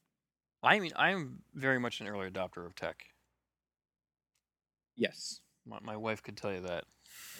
[0.62, 3.04] I mean, I'm very much an early adopter of tech.
[4.96, 6.84] Yes, My, my wife could tell you that.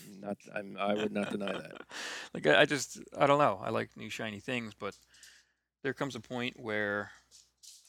[0.05, 0.37] I'm not.
[0.55, 0.77] I'm.
[0.79, 1.83] I would not deny that.
[2.35, 3.61] like I, I just I don't know.
[3.63, 4.97] I like new shiny things, but
[5.83, 7.11] there comes a point where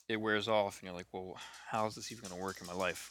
[0.08, 1.38] it wears off, and you're like, well,
[1.70, 3.10] how is this even going to work in my life?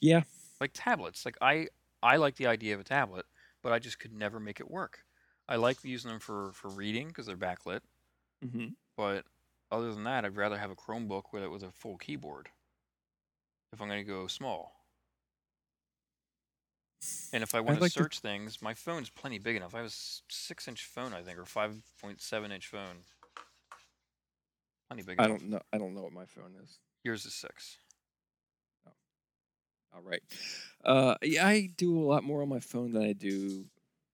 [0.00, 0.22] Yeah,
[0.60, 1.24] Like tablets.
[1.24, 1.68] Like I
[2.02, 3.26] I like the idea of a tablet,
[3.62, 5.00] but I just could never make it work.
[5.48, 7.80] I like using them for for reading because they're backlit,
[8.44, 8.68] mm-hmm.
[8.96, 9.24] but
[9.70, 12.48] other than that, I'd rather have a Chromebook with it with a full keyboard.
[13.72, 14.72] If I'm going to go small.
[17.32, 19.74] And if I want to like the- search things, my phone's plenty big enough.
[19.74, 23.04] I have a six-inch phone, I think, or five point seven inch phone.
[24.88, 25.38] Plenty big I enough.
[25.38, 25.60] don't know.
[25.72, 26.78] I don't know what my phone is.
[27.04, 27.78] Yours is six.
[29.96, 30.22] All right.
[30.84, 33.64] Uh, yeah, I do a lot more on my phone than I do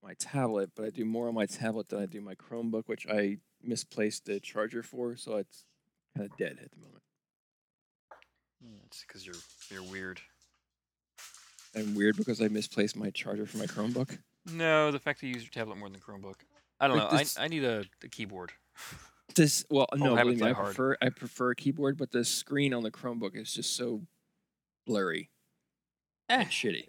[0.02, 3.06] my tablet, but I do more on my tablet than I do my Chromebook, which
[3.08, 5.64] I misplaced the charger for, so it's
[6.16, 7.02] kind of dead at the moment.
[8.64, 9.34] Mm, It's because you're
[9.70, 10.20] you're weird.
[11.74, 14.18] And weird because I misplaced my charger for my Chromebook.
[14.52, 16.34] No, the fact that you use your tablet more than Chromebook.
[16.78, 17.18] I don't Like know.
[17.18, 18.52] this- I, I need a, a keyboard.
[19.34, 20.66] This well, no, believe me, I hard.
[20.66, 24.02] prefer I prefer a keyboard, but the screen on the Chromebook is just so
[24.86, 25.30] blurry
[26.32, 26.84] Eh, and shitty.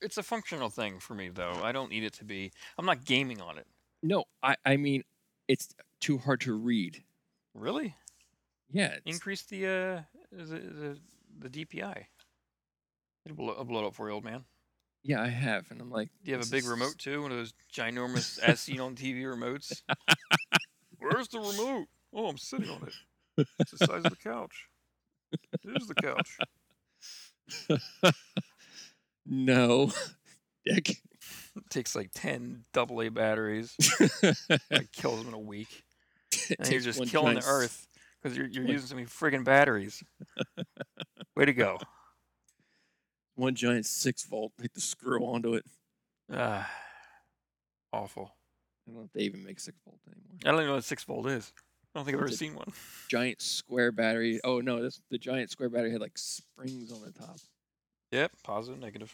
[0.00, 1.60] it's a functional thing for me though.
[1.62, 2.52] I don't need it to be.
[2.78, 3.66] I'm not gaming on it.
[4.02, 5.04] No, I I mean
[5.48, 7.02] it's too hard to read.
[7.54, 7.94] Really?
[8.72, 10.00] Yeah, Increase the uh
[10.32, 10.98] the the,
[11.48, 12.04] the DPI.
[13.24, 14.44] It'll blow, it'll blow it up for you, old man.
[15.04, 17.22] yeah, I have, and I'm like, Do you have a big is- remote too?
[17.22, 19.82] One of those ginormous as seen on TV remotes?
[20.98, 21.86] Where's the remote?
[22.12, 23.46] Oh, I'm sitting on it.
[23.60, 24.66] It's the size of the couch.
[25.64, 26.38] There's the couch.
[29.26, 29.90] no,
[30.64, 30.90] dick.
[31.54, 33.74] It takes like ten double A batteries.
[34.70, 35.82] It kills them in a week.
[36.58, 37.86] And you're just killing the earth
[38.22, 40.02] because you're, you're using so many friggin' batteries.
[41.36, 41.78] Way to go.
[43.34, 45.64] One giant six volt, like the screw onto it.
[46.32, 46.70] Ah,
[47.92, 48.34] awful.
[48.86, 50.38] I don't know if they even make six volt anymore.
[50.44, 51.52] I don't even know what six volt is.
[51.94, 52.72] I don't think I've ever seen one.
[53.08, 54.40] Giant square battery.
[54.42, 57.36] Oh no, this the giant square battery had like springs on the top,
[58.12, 59.12] Yep, positive, negative.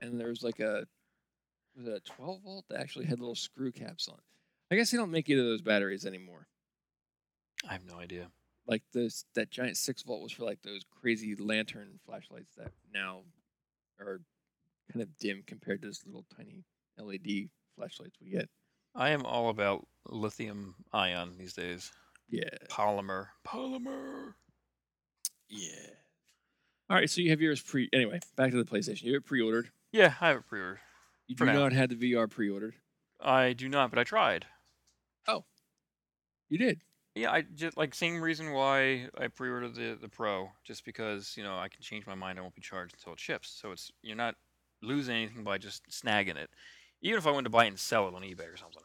[0.00, 0.86] and there was like a
[1.76, 4.18] was it a twelve volt that actually had little screw caps on.
[4.70, 6.46] I guess they don't make either of those batteries anymore.
[7.68, 8.28] I have no idea.
[8.66, 13.20] Like this, that giant six volt was for like those crazy lantern flashlights that now
[14.00, 14.20] are
[14.92, 16.64] kind of dim compared to this little tiny
[16.98, 18.48] LED flashlights we get.
[18.94, 21.92] I am all about lithium ion these days.
[22.28, 22.48] Yeah.
[22.70, 23.26] Polymer.
[23.46, 24.34] Polymer.
[25.48, 25.90] Yeah.
[26.90, 27.88] All right, so you have yours pre.
[27.92, 29.04] Anyway, back to the PlayStation.
[29.04, 29.70] You have it pre-ordered.
[29.92, 30.80] Yeah, I have it pre-ordered.
[31.26, 31.52] You do now.
[31.54, 32.74] not have the VR pre-ordered.
[33.20, 34.44] I do not, but I tried.
[35.26, 35.44] Oh,
[36.50, 36.80] you did.
[37.14, 41.42] Yeah, I just like same reason why I pre-ordered the the Pro, just because you
[41.42, 42.38] know I can change my mind.
[42.38, 43.56] I won't be charged until it ships.
[43.60, 44.34] So it's you're not
[44.82, 46.50] losing anything by just snagging it.
[47.00, 48.82] Even if I went to buy it and sell it on eBay or something.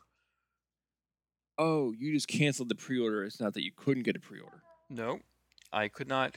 [1.58, 3.26] Oh, you just canceled the pre-order.
[3.26, 4.62] It's not that you couldn't get a pre-order.
[4.90, 5.20] No,
[5.74, 6.36] I could not.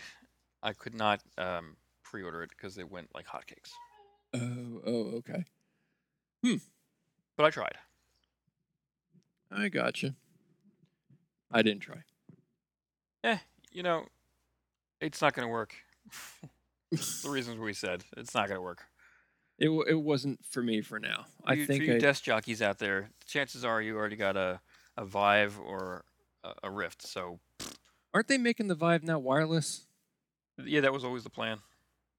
[0.62, 3.70] I could not um, pre-order it because it went like hotcakes.
[4.34, 5.44] Oh, oh, okay.
[6.44, 6.56] Hmm.
[7.36, 7.76] But I tried.
[9.50, 10.14] I gotcha.
[11.50, 12.04] I didn't try.
[13.24, 13.38] Eh,
[13.70, 14.06] you know,
[15.00, 15.74] it's not going to work.
[16.90, 18.84] the reasons we said it's not going to work.
[19.58, 21.26] It wa- it wasn't for me for now.
[21.44, 24.36] I you, think for you I, desk jockeys out there, chances are you already got
[24.36, 24.60] a,
[24.96, 26.04] a Vive or
[26.42, 27.06] a, a Rift.
[27.06, 27.38] So
[28.14, 29.86] aren't they making the Vive now wireless?
[30.66, 31.58] Yeah, that was always the plan.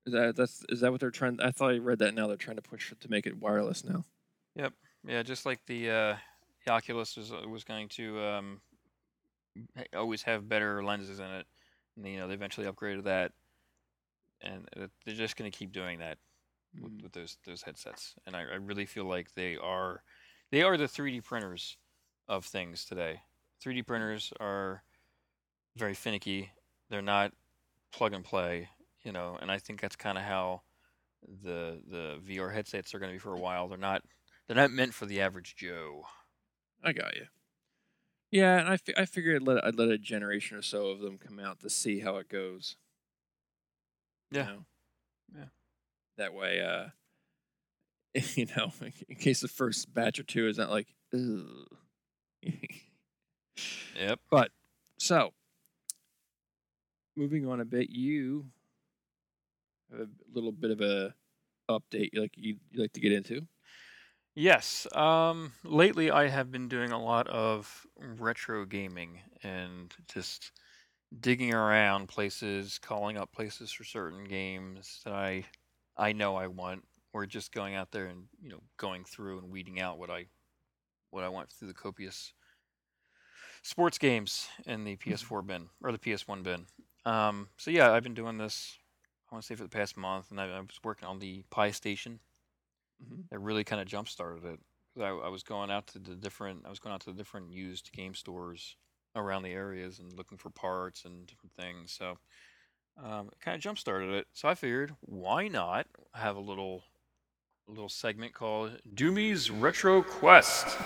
[0.06, 1.40] Is that that's is that what they're trying?
[1.42, 4.04] I thought I read that now they're trying to push to make it wireless now.
[4.56, 4.74] Yep.
[5.08, 6.16] Yeah, just like the uh,
[6.66, 8.62] the Oculus was uh, was going to um,
[9.96, 11.46] always have better lenses in it,
[11.96, 13.32] and you know they eventually upgraded that,
[14.42, 14.68] and
[15.06, 16.18] they're just going to keep doing that
[16.82, 17.04] with, Mm.
[17.04, 18.16] with those those headsets.
[18.26, 20.02] And I, I really feel like they are
[20.52, 21.78] they are the 3D printers
[22.28, 23.22] of things today.
[23.64, 24.84] 3D printers are
[25.76, 26.52] very finicky.
[26.90, 27.32] They're not
[27.94, 28.70] plug and play,
[29.04, 30.62] you know, and I think that's kind of how
[31.44, 33.68] the the VR headsets are going to be for a while.
[33.68, 34.04] They're not
[34.48, 36.04] they're not meant for the average Joe.
[36.84, 37.26] I got you.
[38.32, 41.00] Yeah, and I, fi- I figured I'd let, I'd let a generation or so of
[41.02, 42.78] them come out to see how it goes.
[44.32, 44.46] you Yeah.
[44.46, 44.66] know?
[45.38, 45.46] Yeah.
[46.18, 46.90] That way, uh,
[48.36, 48.72] you know,
[49.08, 51.68] in case the first batch or two is not like, Ugh.
[53.96, 54.20] Yep.
[54.32, 54.52] But
[54.98, 55.34] so,
[57.16, 58.46] moving on a bit, you
[59.92, 61.14] have a little bit of a
[61.70, 63.48] update you like you like to get into.
[64.36, 64.88] Yes.
[64.96, 70.52] Um, lately, I have been doing a lot of retro gaming and just
[71.20, 75.46] digging around places, calling up places for certain games that I
[75.96, 76.84] I know I want,
[77.14, 80.26] or just going out there and you know going through and weeding out what I
[81.12, 82.34] what I want through the copious
[83.62, 86.66] sports games in the PS4 bin or the PS1 bin.
[87.06, 88.78] Um, so yeah, I've been doing this.
[89.30, 91.44] I want to say for the past month, and I, I was working on the
[91.50, 92.20] Pi Station
[93.04, 93.24] Mhm.
[93.30, 94.60] that really kind of jump started it.
[95.02, 97.52] I, I was going out to the different, I was going out to the different
[97.52, 98.78] used game stores
[99.16, 101.92] around the areas and looking for parts and different things.
[101.92, 102.18] So
[103.04, 104.28] um, it kind of jump started it.
[104.34, 106.84] So I figured, why not have a little,
[107.68, 110.78] a little segment called Doomy's Retro Quest.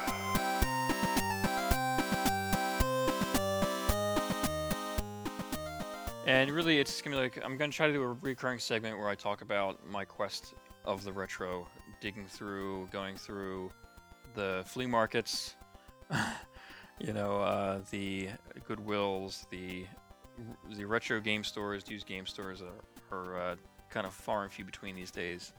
[6.27, 9.07] And really, it's gonna be like I'm gonna try to do a recurring segment where
[9.07, 11.65] I talk about my quest of the retro,
[12.01, 13.71] digging through, going through
[14.35, 15.55] the flea markets,
[16.99, 18.27] you know, uh, the
[18.67, 19.85] Goodwills, the
[20.75, 23.55] the retro game stores, used game stores are, are uh,
[23.89, 25.53] kind of far and few between these days.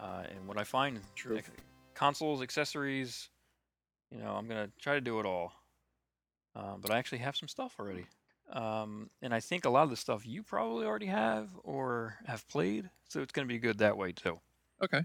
[0.00, 1.34] Uh, and what I find, True.
[1.34, 1.50] like,
[1.94, 3.30] consoles, accessories,
[4.12, 5.52] you know, I'm gonna try to do it all.
[6.54, 8.06] Uh, but I actually have some stuff already.
[8.50, 12.48] Um, and I think a lot of the stuff you probably already have or have
[12.48, 14.40] played, so it's going to be good that way too.
[14.82, 15.04] Okay.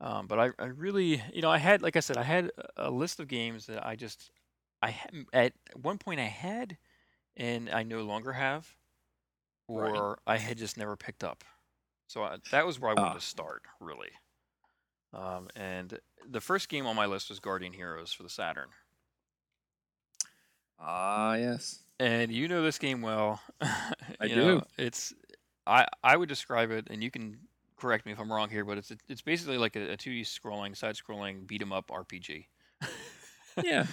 [0.00, 2.90] Um, but I, I really, you know, I had, like I said, I had a-
[2.90, 4.30] list of games that I just,
[4.80, 6.78] I had, at one point I had,
[7.36, 8.74] and I no longer have,
[9.68, 9.90] Right.
[9.94, 11.44] or I had just never picked up.
[12.06, 13.14] So I, that was where I wanted Ah.
[13.14, 14.10] to start, really.
[15.12, 15.98] Um, and
[16.30, 18.68] the first game on my list was Guardian Heroes for the Saturn.
[20.78, 21.80] Ah, yes.
[22.00, 23.40] And you know this game well.
[24.20, 24.44] I do.
[24.44, 25.12] know, it's
[25.66, 28.78] I I would describe it, and you can correct me if I'm wrong here, but
[28.78, 32.48] it's it's basically like a, a 2D scrolling, side-scrolling beat 'em up RPG.
[33.60, 33.86] Yeah.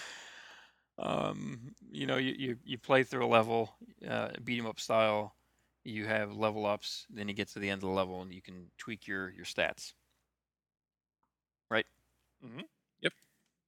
[0.98, 3.76] um, you know, you, you you play through a level,
[4.08, 5.36] uh, beat 'em up style.
[5.84, 8.42] You have level ups, then you get to the end of the level, and you
[8.42, 9.94] can tweak your your stats.
[11.70, 11.86] Right.
[12.42, 12.66] Mhm.
[13.02, 13.14] Yep.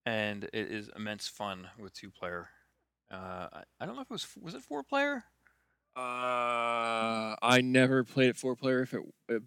[0.07, 2.49] And it is immense fun with two player.
[3.11, 5.23] Uh, I, I don't know if it was f- was it four player.
[5.95, 8.81] Uh, I never played it four player.
[8.83, 9.01] If it,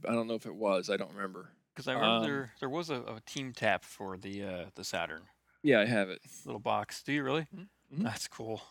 [0.09, 0.91] I don't know if it was.
[0.91, 1.51] I don't remember.
[1.75, 4.83] Because I remember Um, there there was a, a team tap for the uh, the
[4.85, 5.23] Saturn
[5.63, 6.21] Yeah, I have it.
[6.45, 7.03] little box.
[7.03, 7.47] Do you really?
[7.55, 7.69] Mhm.
[8.03, 8.63] That's cool.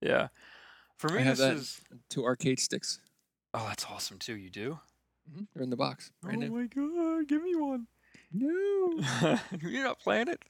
[0.00, 0.28] Yeah.
[0.96, 1.56] For I me, have this that.
[1.56, 2.98] is Two arcade sticks.
[3.54, 4.36] oh, that's awesome too.
[4.36, 4.80] You do?
[5.32, 6.10] hmm They're in the box.
[6.22, 6.54] Brand oh new.
[6.56, 7.86] my god, give me one.
[8.32, 9.38] No.
[9.60, 10.42] You're not playing it.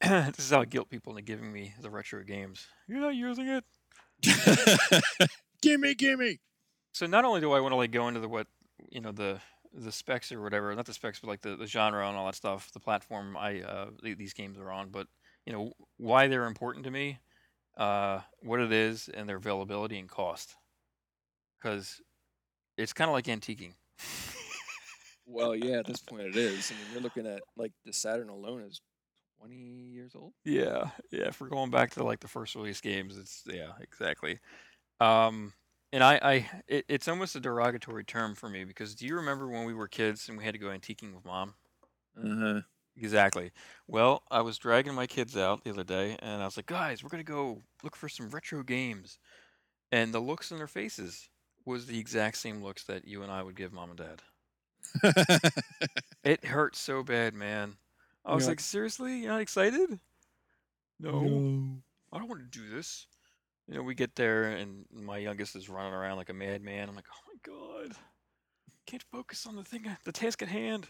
[0.00, 2.66] this is how I guilt people into giving me the retro games.
[2.86, 3.64] You're not using it.
[5.62, 6.38] gimme, gimme.
[6.92, 8.46] So not only do I want to like go into the what
[8.90, 9.40] you know the
[9.74, 12.34] the specs or whatever, not the specs, but like the, the genre and all that
[12.34, 15.08] stuff, the platform I uh, these games are on, but
[15.44, 17.18] you know why they're important to me,
[17.76, 20.54] uh, what it is, and their availability and cost,
[21.60, 22.00] because
[22.76, 23.74] it's kind of like antiquing.
[25.30, 26.72] Well, yeah, at this point it is.
[26.72, 28.80] I mean, you're looking at like the Saturn alone is
[29.38, 30.32] 20 years old.
[30.44, 31.28] Yeah, yeah.
[31.28, 34.38] If we're going back to like the first release games, it's yeah, exactly.
[35.00, 35.54] Um,
[35.92, 39.48] and I, I, it, it's almost a derogatory term for me because do you remember
[39.48, 41.54] when we were kids and we had to go antiquing with mom?
[42.16, 42.60] Uh huh.
[42.96, 43.52] Exactly.
[43.86, 47.02] Well, I was dragging my kids out the other day, and I was like, "Guys,
[47.02, 49.18] we're gonna go look for some retro games,"
[49.92, 51.30] and the looks in their faces
[51.64, 54.22] was the exact same looks that you and I would give mom and dad.
[56.22, 57.78] It hurt so bad, man.
[58.28, 59.98] I was like- like, "Seriously, you're not excited?"
[61.00, 61.80] No.
[62.12, 63.06] I don't want to do this.
[63.66, 66.88] You know, we get there and my youngest is running around like a madman.
[66.88, 67.96] I'm like, oh my god,
[68.86, 70.88] can't focus on the thing, uh, the task at hand.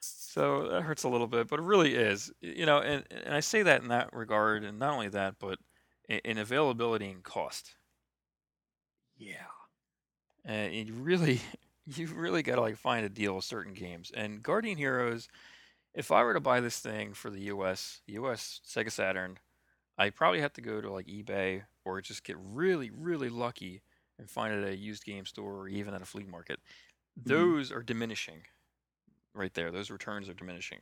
[0.00, 2.30] So that hurts a little bit, but it really is.
[2.42, 5.58] You know, and, and I say that in that regard, and not only that, but
[6.10, 7.74] in, in availability and cost.
[9.16, 9.46] Yeah.
[10.44, 11.40] And you really,
[11.86, 14.12] you really got to like find a deal with certain games.
[14.14, 15.28] And Guardian Heroes,
[15.94, 18.60] if I were to buy this thing for the U.S., U.S.
[18.66, 19.38] Sega Saturn,
[19.98, 23.82] I probably have to go to like eBay or just get really, really lucky
[24.18, 26.60] and find it at a used game store or even at a flea market.
[27.24, 27.24] Mhm.
[27.26, 28.44] Those are diminishing
[29.34, 29.70] right there.
[29.72, 30.80] Those returns are diminishing.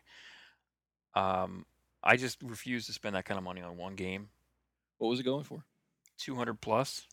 [1.15, 1.67] Um,
[2.03, 4.31] I just refuse to spend that kind of money on one game.
[4.99, 5.65] What was it going for?
[6.19, 7.07] 200 plus,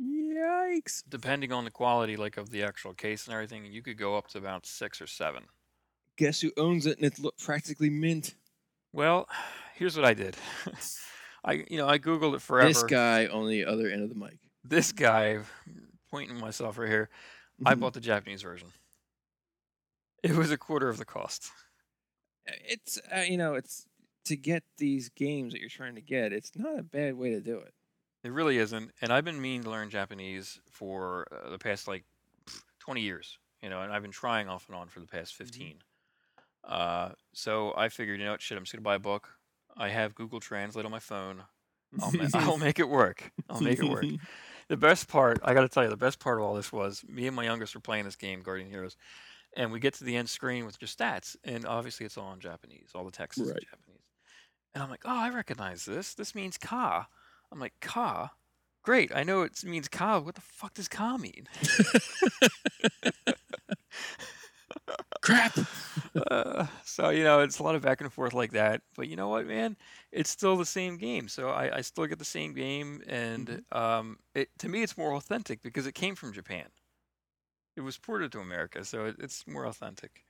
[0.00, 1.02] Yikes!
[1.08, 4.28] depending on the quality like of the actual case and everything, you could go up
[4.28, 5.48] to about 6 or 7.
[6.16, 8.34] Guess who owns it and it's practically mint?
[8.92, 9.28] Well,
[9.74, 10.36] here's what I did.
[11.44, 12.68] I you know, I googled it forever.
[12.68, 14.38] This guy on the other end of the mic.
[14.62, 15.40] This guy
[16.10, 17.10] pointing myself right here.
[17.66, 17.80] I Mhm.
[17.80, 18.68] bought the Japanese version.
[20.22, 21.50] It was a quarter of the cost.
[22.46, 23.86] It's uh, you know it's
[24.26, 26.32] to get these games that you're trying to get.
[26.32, 27.74] It's not a bad way to do it.
[28.22, 28.92] It really isn't.
[29.02, 32.04] And I've been meaning to learn Japanese for uh, the past like
[32.78, 35.82] 20 years, you know, and I've been trying off and on for the past 15.
[36.66, 39.28] Uh, so I figured, you know what, shit, I'm just going to buy a book.
[39.76, 41.42] I have Google Translate on my phone.
[42.00, 43.30] I'll, ma- I'll make it work.
[43.48, 44.04] I'll make it work.
[44.68, 47.04] The best part, I got to tell you, the best part of all this was
[47.06, 48.96] me and my youngest were playing this game, Guardian Heroes,
[49.58, 52.40] and we get to the end screen with your stats, and obviously it's all in
[52.40, 52.88] Japanese.
[52.94, 54.00] All the text is in Japanese.
[54.74, 56.14] And I'm like, oh, I recognize this.
[56.14, 57.06] This means ka.
[57.52, 58.30] I'm like, ka?
[58.82, 59.14] Great.
[59.14, 60.18] I know it means ka.
[60.18, 61.46] What the fuck does ka mean?
[65.20, 65.58] Crap.
[66.16, 68.82] Uh, so, you know, it's a lot of back and forth like that.
[68.94, 69.76] But you know what, man?
[70.12, 71.28] It's still the same game.
[71.28, 73.02] So I, I still get the same game.
[73.06, 76.70] And um, it, to me, it's more authentic because it came from Japan.
[77.76, 78.84] It was ported to America.
[78.84, 80.24] So it, it's more authentic.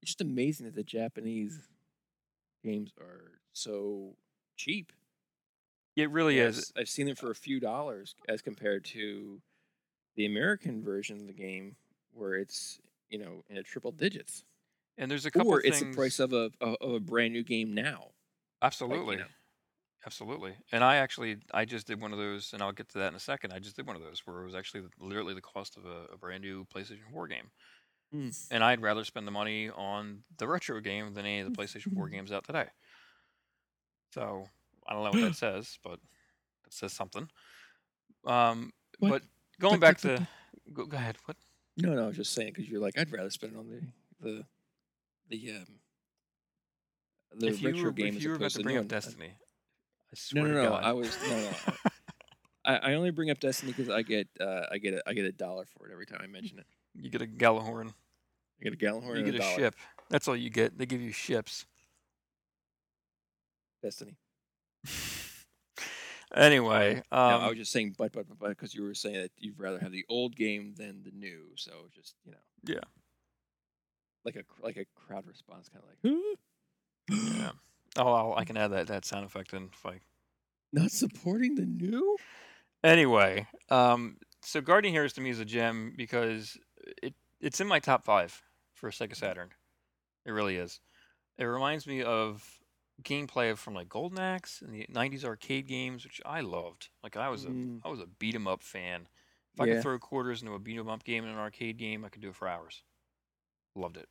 [0.00, 1.68] It's just amazing that the Japanese
[2.64, 4.16] games are so
[4.56, 4.92] cheap.
[5.96, 6.66] It really is.
[6.66, 9.42] I've- I've seen them for a few dollars as compared to
[10.16, 11.76] the American version of the game,
[12.12, 12.80] where it's
[13.10, 14.44] you know in a triple digits,
[15.02, 15.80] And there's a couple or things.
[15.82, 18.08] it's the price of a of a brand new game now.
[18.62, 19.16] Absolutely.
[19.16, 19.24] know.
[20.06, 20.54] Absolutely.
[20.72, 23.14] And I actually, I just did one of those, and I'll get to that in
[23.14, 23.52] a second.
[23.52, 26.12] I just did one of those where it was actually literally the cost of a,
[26.14, 27.50] a brand new PlayStation 4 game.
[28.14, 28.46] Mm.
[28.50, 31.94] And I'd rather spend the money on the retro game than any of the PlayStation
[31.94, 32.66] 4 games out today.
[34.12, 34.44] So
[34.88, 35.94] I don't know what that says, but
[36.66, 37.28] it says something.
[38.26, 39.10] Um, What?
[39.10, 39.22] but
[39.60, 40.28] going But- back but- to,
[40.72, 41.16] go, go ahead.
[41.26, 41.36] What?
[41.76, 43.80] No, no, I was just saying because you're like I'd rather spend it on the
[44.20, 44.44] the
[45.32, 45.66] the um
[47.38, 48.88] the if retro were, game if as you were about opposed to bring up.
[48.88, 50.70] Destiny, I No, swear no, to no.
[50.70, 50.84] God.
[50.84, 51.50] I was no, no.
[52.64, 55.24] I, I only bring up Destiny because I get uh, I get a, I get
[55.24, 56.66] a dollar for it every time I mention it.
[56.94, 57.88] you get a Gjallarhorn.
[57.88, 59.56] I get a gallon horn You get a a dollar.
[59.56, 59.74] ship.
[60.08, 60.78] That's all you get.
[60.78, 61.66] They give you ships.
[63.82, 64.16] Destiny.
[66.36, 69.30] anyway, um, no, I was just saying, but but but because you were saying that
[69.38, 72.80] you'd rather have the old game than the new, so just you know, Yeah.
[74.24, 75.98] Like a like a crowd response, kind of like,
[77.10, 77.52] yeah.
[77.96, 80.00] Oh, I'll, I can add that that sound effect in if I.
[80.72, 82.16] not supporting the new.
[82.84, 86.58] Anyway, um, so Guardian Heroes to me is a gem because
[87.02, 88.42] it it's in my top five
[88.74, 89.50] for Sega Saturn.
[90.24, 90.80] It really is.
[91.38, 92.60] It reminds me of
[93.02, 96.88] gameplay from like Golden Axe and the '90s arcade games, which I loved.
[97.02, 97.80] Like I was a Mm.
[97.84, 99.08] I was a beat 'em up fan.
[99.54, 102.04] If I could throw quarters into a beat 'em up game in an arcade game,
[102.04, 102.82] I could do it for hours.
[103.74, 104.08] Loved it.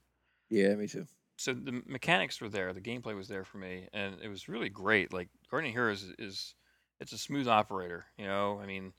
[0.50, 1.08] Yeah, me too.
[1.38, 4.70] so the mechanics were there, the gameplay was there for me, and it was really
[4.70, 5.12] great.
[5.12, 6.56] Like Guardian Heroes is, is
[7.00, 8.60] it's a smooth operator, you know.
[8.60, 8.94] I mean,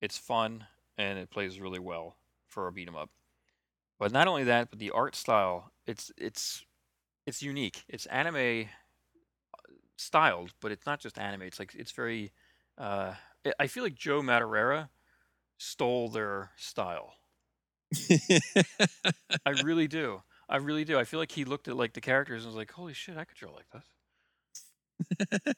[0.00, 0.66] it's fun
[0.98, 2.18] and it plays really well
[2.48, 3.10] for a beat 'em up.
[3.98, 6.64] But not only that, but the art style, it's it's
[7.26, 7.84] it's unique.
[7.88, 8.36] It's anime
[8.66, 8.66] uh,
[9.96, 11.42] styled, but it's not just anime.
[11.42, 12.32] It's like it's very.
[12.78, 13.14] Uh,
[13.46, 14.90] I- I feel like Joe Madureira
[15.58, 17.14] stole their style.
[19.46, 20.22] I really do.
[20.48, 20.98] I really do.
[20.98, 23.24] I feel like he looked at like the characters and was like, "Holy shit, I
[23.24, 23.84] could draw like this."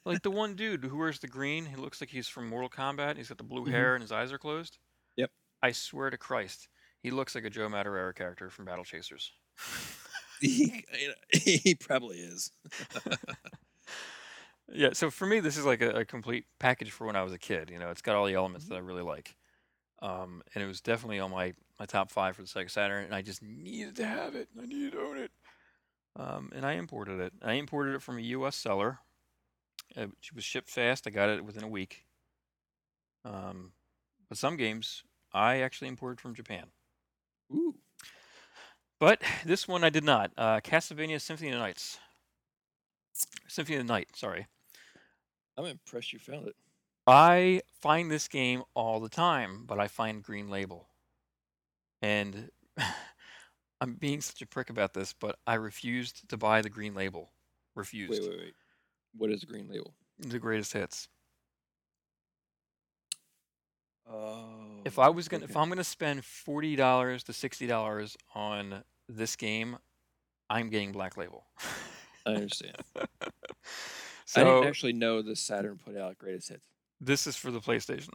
[0.05, 3.17] like the one dude who wears the green, he looks like he's from Mortal Kombat.
[3.17, 3.71] He's got the blue Mhm.
[3.71, 4.77] hair and his eyes are closed.
[5.15, 5.31] Yep.
[5.61, 6.67] I swear to Christ,
[7.01, 9.31] he looks like a Joe Madureira character from Battle Chasers.
[10.41, 10.83] he,
[11.31, 12.51] he probably is.
[14.73, 14.89] yeah.
[14.93, 17.37] So for me, this is like a, a complete package for when I was a
[17.39, 17.69] kid.
[17.69, 19.35] You know, it's got all the elements that I really like.
[20.01, 23.15] Um, and it was definitely on my, my top five for the Sega Saturn, and
[23.15, 24.47] I just needed to have it.
[24.61, 25.31] I needed to own it.
[26.15, 27.33] Um, and I imported it.
[27.43, 28.55] I imported it from a U.S.
[28.55, 28.99] seller.
[29.95, 31.07] It was shipped fast.
[31.07, 32.05] I got it within a week.
[33.25, 33.71] Um,
[34.29, 36.65] but some games I actually imported from Japan.
[37.53, 37.75] Ooh,
[38.99, 40.31] But this one I did not.
[40.37, 41.99] Uh, Castlevania Symphony of the Nights.
[43.47, 44.47] Symphony of the Night, sorry.
[45.57, 46.55] I'm impressed you found it.
[47.07, 50.89] I find this game all the time, but I find Green Label.
[52.01, 52.51] And
[53.81, 57.31] I'm being such a prick about this, but I refused to buy the Green Label.
[57.75, 58.11] Refused.
[58.11, 58.53] Wait, wait, wait.
[59.17, 59.93] What is green label?
[60.19, 61.07] The greatest hits.
[64.09, 64.81] Oh.
[64.85, 69.35] If I was gonna, if I'm gonna spend forty dollars to sixty dollars on this
[69.35, 69.77] game,
[70.49, 71.45] I'm getting Black Label.
[72.25, 72.77] I understand.
[74.35, 76.67] I didn't actually know the Saturn put out greatest hits.
[77.01, 78.09] This is for the PlayStation.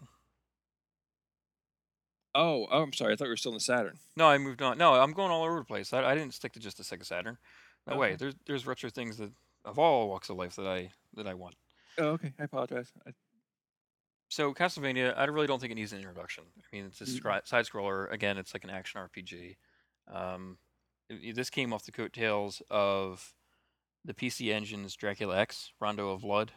[2.34, 3.12] Oh, oh, I'm sorry.
[3.12, 3.98] I thought we were still in the Saturn.
[4.16, 4.78] No, I moved on.
[4.78, 5.92] No, I'm going all over the place.
[5.92, 7.36] I, I didn't stick to just the Sega Saturn.
[7.86, 8.16] No way.
[8.16, 9.30] There's there's retro things that
[9.64, 11.56] of all walks of life that I that I want.
[11.98, 12.32] Oh, okay.
[12.38, 12.90] I apologize.
[13.06, 13.10] I,
[14.30, 16.44] So Castlevania, I really don't think it needs an introduction.
[16.58, 18.10] I mean, it's a scri- side scroller.
[18.10, 19.56] Again, it's like an action RPG.
[20.10, 20.56] Um,
[21.10, 23.34] i- i- this came off the coattails of
[24.06, 26.52] the PC Engine's Dracula X, Rondo of Blood,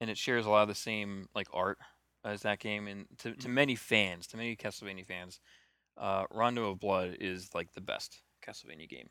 [0.00, 1.78] and it shares a lot of the same like art
[2.24, 2.88] as that game.
[2.88, 3.50] And to, to Mhm.
[3.50, 5.40] many fans, to many Castlevania fans,
[5.96, 9.10] uh, Rondo of Blood is like the best Castlevania game.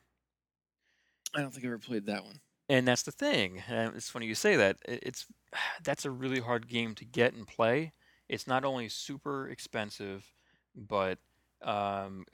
[1.33, 2.41] I don't think I ever played that one.
[2.69, 3.59] And that's the thing.
[3.67, 4.77] And it's funny you say that.
[4.85, 5.27] It's
[5.83, 7.93] that's a really hard game to get and play.
[8.29, 10.33] It's not only super expensive,
[10.75, 11.19] but
[11.61, 12.25] um,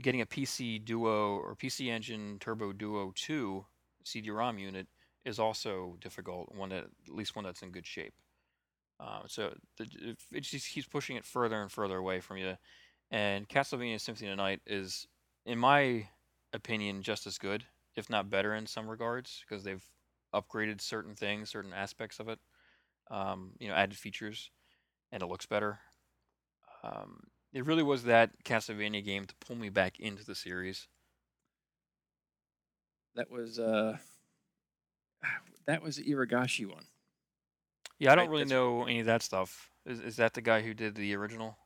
[0.00, 3.66] getting a PC Duo or PC Engine Turbo Duo 2
[4.04, 4.88] CD-ROM unit
[5.24, 6.54] is also difficult.
[6.54, 8.14] One that at least one that's in good shape.
[9.00, 12.54] Uh, so the, it just keeps pushing it further and further away from you.
[13.10, 15.06] And Castlevania Symphony of the Night is,
[15.44, 16.08] in my
[16.52, 17.64] opinion, just as good,
[17.96, 19.84] if not better in some regards, because they've
[20.34, 22.38] upgraded certain things, certain aspects of it.
[23.10, 24.50] Um, you know, added features,
[25.10, 25.80] and it looks better.
[26.82, 30.88] Um, it really was that Castlevania game to pull me back into the series.
[33.14, 33.98] That was uh,
[35.66, 36.84] that was the Igarashi one.
[37.98, 39.70] Yeah, I don't Right, really know any of that stuff.
[39.86, 41.56] Is, is that the guy who did the original?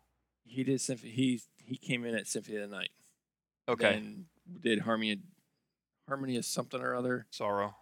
[0.44, 1.12] He did symphony.
[1.12, 2.90] He he came in at Symphony of the Night.
[3.68, 4.26] Okay, Then
[4.60, 5.18] did Harmony,
[6.08, 7.26] Harmony of something or other.
[7.30, 7.74] Sorrow.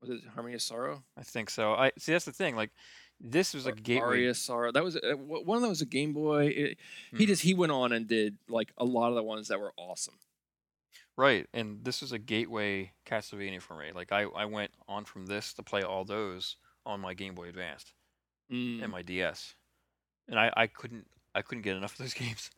[0.00, 1.02] Was it Harmony of Sorrow?
[1.16, 1.74] I think so.
[1.74, 2.12] I see.
[2.12, 2.56] That's the thing.
[2.56, 2.70] Like,
[3.20, 4.06] this was a gateway.
[4.06, 4.72] Aria Sorrow.
[4.72, 6.46] That was uh, one of them was a Game Boy.
[6.46, 6.78] It-
[7.10, 7.26] He Mhm.
[7.26, 10.14] just he went on and did like a lot of the ones that were awesome.
[11.18, 13.90] Right, and this was a gateway Castlevania for me.
[13.92, 16.54] Like I, I went on from this to play all those
[16.86, 17.92] on my Game Boy Advanced
[18.52, 18.82] Mm.
[18.84, 19.54] and my DS,
[20.28, 22.50] and I, I couldn't I couldn't get enough of those games.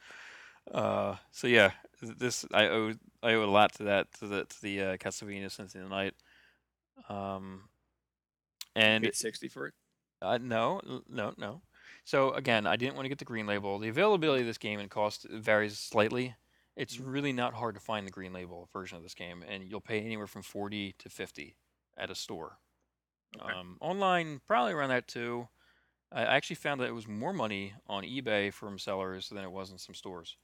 [0.70, 1.70] Uh, so yeah,
[2.02, 2.92] this I owe
[3.22, 5.96] I owe a lot to that to the to the uh, Castlevania Symphony of the
[5.96, 6.14] Night.
[7.08, 7.70] Um,
[8.76, 9.74] and paid sixty for it.
[10.22, 11.62] uh, no, no, no.
[12.04, 13.78] So again, I didn't want to get the green label.
[13.78, 16.34] The availability of this game and cost varies slightly.
[16.76, 17.04] It's Mhm.
[17.04, 20.00] really not hard to find the green label version of this game, and you'll pay
[20.02, 21.58] anywhere from forty to fifty
[21.96, 22.60] at a store.
[23.36, 23.54] Okay.
[23.54, 25.48] Um, online, probably around that too.
[26.12, 29.70] I actually found that it was more money on eBay from sellers than it was
[29.70, 30.38] in some stores.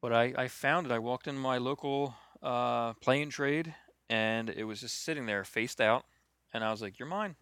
[0.00, 0.92] But I, I found it.
[0.92, 3.74] I walked in my local uh, play and trade,
[4.08, 6.06] and it was just sitting there, faced out,
[6.52, 7.36] and I was like, "You're mine."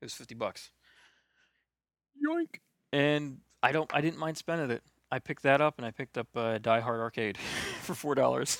[0.00, 0.72] It was fifty bucks,
[2.16, 2.62] Yoink.
[2.92, 3.90] and I don't.
[3.94, 4.82] I didn't mind spending it.
[5.12, 7.36] I picked that up, and I picked up uh, Die Hard Arcade
[7.82, 8.58] for four dollars,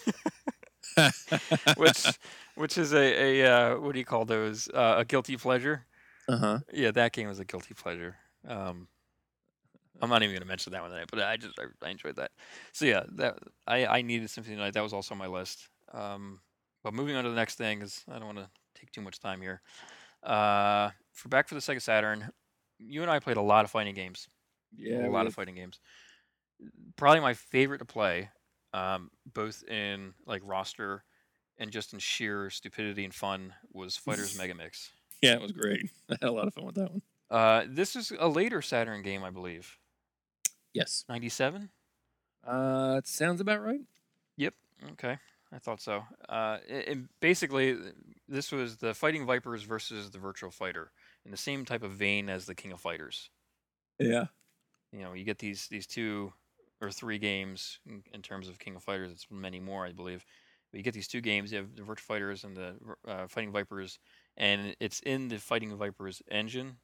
[1.76, 2.07] which
[2.57, 4.68] which is a a uh, what do you call those?
[4.68, 5.86] Uh, a guilty pleasure.
[6.28, 6.59] uh huh.
[6.72, 8.16] Yeah, that game was a guilty pleasure.
[8.46, 8.88] Um,
[10.03, 12.32] I'm not even gonna mention that one tonight, but I just I, I enjoyed that.
[12.72, 14.74] So yeah, that I I needed something of the Night.
[14.74, 15.68] That was also on my list.
[15.92, 16.40] Um,
[16.84, 19.20] but moving on to the next thing, because I don't want to take too much
[19.20, 19.62] time here.
[20.22, 22.30] Uh, for back for the Sega Saturn,
[22.78, 24.28] you and I played a lot of fighting games.
[24.76, 25.07] Yeah.
[25.07, 25.80] a lot of fighting games.
[26.96, 28.30] Probably my favorite to play,
[28.72, 31.04] um, both in like roster
[31.58, 34.90] and just in sheer stupidity and fun, was Fighters Mega Mix.
[35.20, 35.90] Yeah, it was great.
[36.10, 37.02] I had a lot of fun with that one.
[37.30, 39.78] Uh, this is a later Saturn game, I believe.
[40.74, 41.04] Yes.
[41.08, 41.70] 97?
[42.46, 43.80] Uh, it sounds about right.
[44.36, 44.54] Yep.
[44.92, 45.18] Okay.
[45.52, 46.02] I thought so.
[46.28, 47.76] Uh, and basically,
[48.26, 50.90] this was the Fighting Vipers versus the Virtual Fighter
[51.24, 53.30] in the same type of vein as the King of Fighters.
[53.98, 54.26] Yeah.
[54.92, 56.32] You know, you get these these two
[56.83, 59.12] or three games in, in terms of King of Fighters.
[59.12, 60.24] It's many more, I believe.
[60.70, 61.53] But you get these two games.
[61.53, 62.74] You have the Virtual Fighters and the
[63.07, 63.99] uh, Fighting Vipers,
[64.37, 66.78] and it's in the Fighting Vipers engine,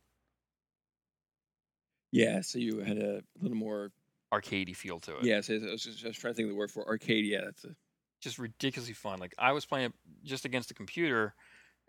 [2.13, 2.41] Yeah.
[2.43, 3.91] So you had a little more.
[4.33, 5.25] arcadey feel to it.
[5.25, 5.41] Yeah.
[5.41, 7.25] So I was just, I was trying to think of the word for arcade.
[7.27, 7.43] Yeah.
[7.47, 7.75] That's a.
[8.21, 9.19] just ridiculously fun.
[9.21, 9.93] Like I was playing it
[10.25, 11.35] just against the computer,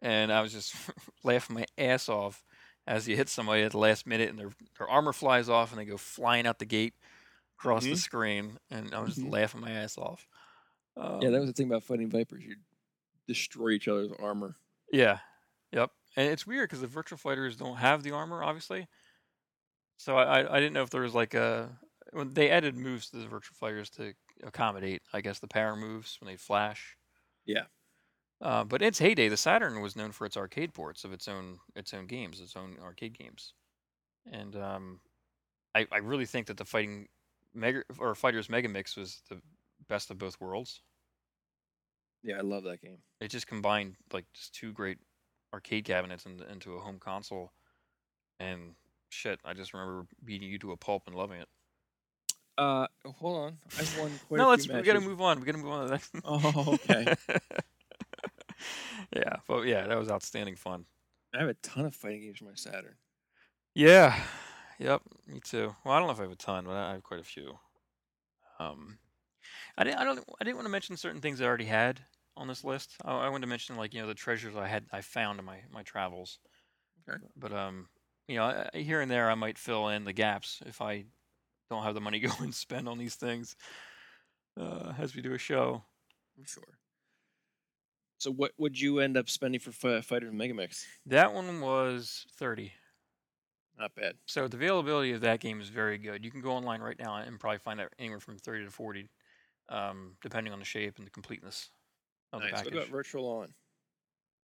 [0.02, 0.76] and I was just
[1.24, 2.44] laughing my ass off
[2.88, 5.80] as you hit somebody at the last minute, and their their armor flies off, and
[5.80, 6.94] they go flying out the gate
[7.60, 7.98] across the Mhm.
[7.98, 9.28] screen, and I was just Mhm.
[9.28, 10.28] laughing my ass off.
[10.96, 12.44] Um, Yeah, that was the thing about fighting vipers.
[12.44, 12.58] You
[13.28, 14.58] destroy each other's armor.
[14.92, 15.20] yeah,
[15.72, 15.92] yep.
[16.16, 18.88] And it's weird because the virtual fighters don't have the armor, obviously.
[19.98, 21.80] So I, I I didn't know if there was like a
[22.12, 26.20] when they added moves to the virtual fighters to accommodate, I guess, the power moves
[26.20, 26.98] when they flash.
[27.46, 27.68] Yeah.
[28.42, 31.60] Uh, but its heyday, the Saturn was known for its arcade ports of its own
[31.76, 33.54] its own games, its own arcade games,
[34.26, 35.02] and um,
[35.76, 37.10] I, I really think that the fighting
[37.54, 39.42] mega or fighters mega mix was the
[39.88, 40.82] best of both worlds.
[42.24, 42.98] Yeah, I love that game.
[43.22, 44.98] It just combined like just two great
[45.54, 47.52] arcade cabinets into, into a home console,
[48.40, 48.76] and
[49.10, 51.48] shit, I just remember beating you to a pulp and loving it.
[52.58, 53.58] Uh, hold on.
[53.80, 55.40] I've won quite no, let's we gotta move on.
[55.40, 56.12] We gotta move on to the next.
[56.26, 57.16] Oh, okay.
[59.16, 60.86] yeah, but yeah, that was outstanding fun.
[61.34, 62.96] I have a ton of fighting games for my Saturn.
[63.74, 64.20] Yeah.
[64.80, 65.04] Yep.
[65.28, 65.76] Me too.
[65.86, 67.60] Well, I don't know if I have a ton, but I have quite a few.
[68.60, 68.98] Um,
[69.78, 70.00] I didn't.
[70.00, 70.20] I don't.
[70.42, 72.02] I didn't want to mention certain things I already had
[72.38, 72.96] on this list.
[73.06, 75.46] I, I wanted to mention like you know the treasures I had I found in
[75.46, 76.40] my my travels.
[77.10, 77.20] Okay.
[77.38, 77.90] But um,
[78.28, 81.06] you know, I, I- here and there I might fill in the gaps if I
[81.72, 83.56] don't have the money to go and spend on these things.
[84.60, 85.84] Uh, as we do a show.
[86.38, 86.78] I'm sure.
[88.20, 90.86] So, what would you end up spending for Fi- Fighter Megamix?
[91.06, 92.74] That one was thirty.
[93.80, 94.16] Not bad.
[94.26, 96.26] So the availability of that game is very good.
[96.26, 99.10] You can go online right now and probably find out anywhere from thirty to forty,
[99.70, 101.70] um, depending on the shape and the completeness
[102.34, 102.66] of the Nice.
[102.66, 103.54] What about Virtual On?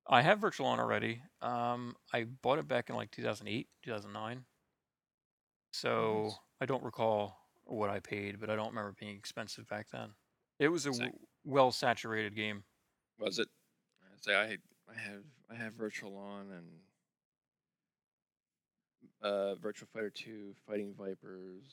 [0.07, 1.21] I have Virtual On already.
[1.43, 4.45] Um, I bought it back in like 2008, 2009.
[5.73, 6.39] So Nice.
[6.61, 10.11] I don't recall what I paid, but I don't remember being expensive back then.
[10.61, 10.93] It was a
[11.45, 12.63] well saturated game.
[13.19, 13.49] Was it?
[14.13, 14.59] I'd say I
[14.89, 16.67] I have I have Virtual On and
[19.25, 21.65] uh, Virtual Fighter Two, Fighting Vipers,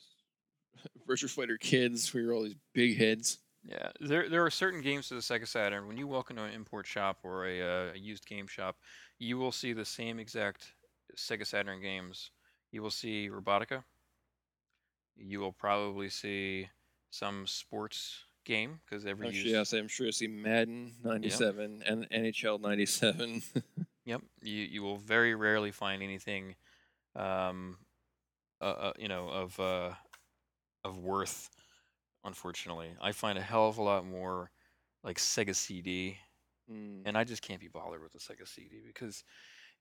[1.08, 3.38] Virtual Fighter Kids, where you're all these big heads.
[3.64, 5.88] Yeah, there there are certain games to the Sega Saturn.
[5.88, 8.78] When you walk into an import shop or a, uh, a used game shop,
[9.20, 10.74] you will see the same exact
[11.16, 12.32] Sega Saturn games.
[12.72, 13.84] You will see Robotica.
[15.16, 16.70] You will probably see
[17.12, 19.54] some sports game because every I'm sure, used.
[19.54, 23.44] yes, I'm sure you'll see Madden '97 and NHL '97.
[24.04, 24.22] Yep.
[24.42, 26.56] You you will very rarely find anything,
[27.16, 27.78] um,
[28.62, 29.92] uh, uh, you know, of uh,
[30.84, 31.50] of worth.
[32.24, 34.52] Unfortunately, I find a hell of a lot more
[35.04, 36.18] like Sega CD.
[36.72, 39.24] Mm, and I just can't be bothered with the Sega CD because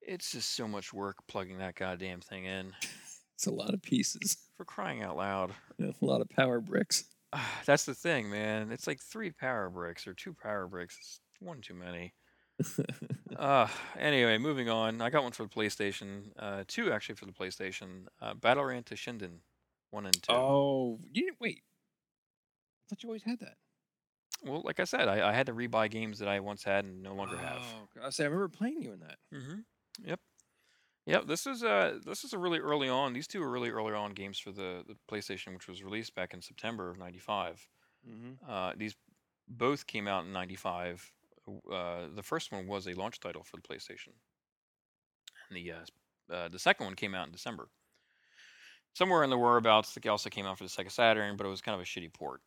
[0.01, 2.73] it's just so much work plugging that goddamn thing in.
[3.35, 5.53] it's a lot of pieces, For crying out loud.
[5.79, 7.05] a lot of power bricks.
[7.67, 8.73] That's the thing, man.
[8.73, 10.97] It's like three power bricks or two power bricks.
[10.99, 12.15] It's one too many.
[13.37, 13.67] Uh,
[13.99, 15.01] anyway, moving on.
[15.01, 16.25] I got one for the PlayStation.
[16.39, 18.07] Uh, two actually for the PlayStation.
[18.21, 19.39] Uh, Battle Arena Toshinden,
[19.91, 20.33] one and two.
[20.33, 21.63] oh, you didn't wait.
[21.63, 23.55] I thought you always had that.
[24.45, 27.03] Well, like I said, I, I had to rebuy games that I once had and
[27.03, 27.63] no longer have.
[27.63, 29.17] Oh, I say I remember playing you in that.
[29.35, 29.61] Mm-hmm.
[30.07, 30.21] Yep.
[31.07, 31.27] Yep.
[31.27, 33.13] This is uh this is a really early on.
[33.13, 36.35] These two are really early on games for the, the PlayStation, which was released back
[36.35, 37.67] in September of '95.
[38.09, 38.51] Mm-hmm.
[38.51, 38.95] Uh, these
[39.49, 41.13] both came out in '95.
[41.49, 44.13] Uh, the first one was a launch title for the PlayStation,
[45.49, 47.69] and the uh, uh, the second one came out in December.
[48.95, 51.61] Somewhere in the whereabouts, the also came out for the Sega Saturn, but it was
[51.61, 52.41] kind of a shitty port.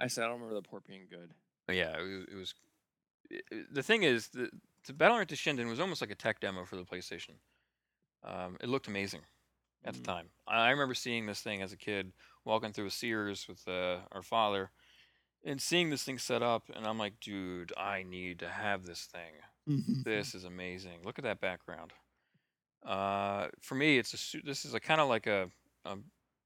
[0.00, 1.30] I said I don't remember the port being good.
[1.66, 2.54] But yeah, it, was- it was.
[3.32, 4.50] i- i- the thing is, the,
[4.86, 7.34] the Battle Toshinden was almost like a tech demo for the PlayStation.
[8.24, 9.22] Um, it looked amazing
[9.84, 9.98] at Mhm.
[9.98, 10.30] the time.
[10.46, 12.12] I I remember seeing this thing as a kid,
[12.44, 14.70] walking through a Sears with uh, our father,
[15.44, 19.06] and seeing this thing set up, and I'm like, dude, I need to have this
[19.06, 19.32] thing.
[20.04, 21.00] This is amazing.
[21.04, 21.92] Look at that background.
[22.84, 25.48] Uh, for me, it's a su- this is a kind of like a,
[25.84, 25.96] a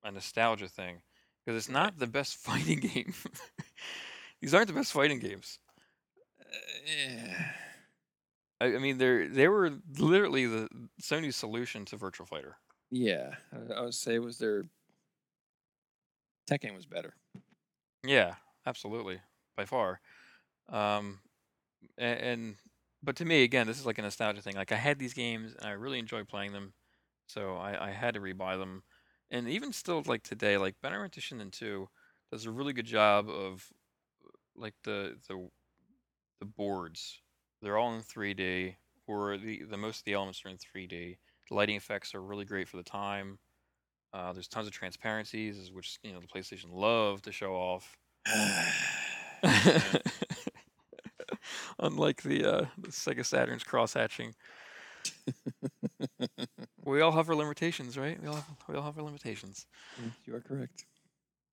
[0.05, 1.01] a nostalgia thing
[1.45, 3.15] because it's not the best fighting game.
[4.41, 5.59] These aren't the best fighting games.
[6.41, 6.45] Uh,
[6.87, 7.53] yeah.
[8.61, 10.69] I, I mean, they're they were literally the
[11.01, 12.57] Sony's solution to Virtual Fighter.
[12.91, 14.65] Yeah, I, I would say it was their
[16.51, 17.15] Tekken was better.
[18.05, 18.35] Yeah,
[18.67, 19.21] absolutely,
[19.57, 20.01] by far.
[20.69, 21.21] Um,
[21.99, 22.57] and, and
[23.03, 24.57] but to me, again, this is like a nostalgia thing.
[24.57, 26.75] Like I had these games and I really enjoyed playing them,
[27.27, 28.83] so I, I had to rebuy them.
[29.31, 31.89] And even still, like today, like Battle Arena Toshinden 2
[32.33, 33.73] does a really good job of
[34.57, 35.49] like the the
[36.41, 37.23] the boards.
[37.63, 41.19] They're all in 3D, or the the most of the elements are in 3D.
[41.49, 43.39] The lighting effects are really great for the time.
[44.13, 47.99] Uh, there's tons of transparencies, which you know the PlayStation love to show off.
[51.79, 54.35] Unlike the, uh, the Sega Saturn's cross hatching,
[56.85, 58.21] we all have our limitations, right?
[58.21, 59.67] We all have, we all have our limitations.
[60.01, 60.87] Mm, you are correct.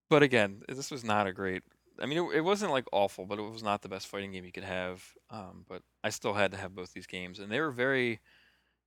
[0.09, 1.63] But again, this was not a great.
[1.99, 4.45] I mean, it, it wasn't like awful, but it was not the best fighting game
[4.45, 5.03] you could have.
[5.30, 8.19] Um, but I still had to have both these games, and they were very.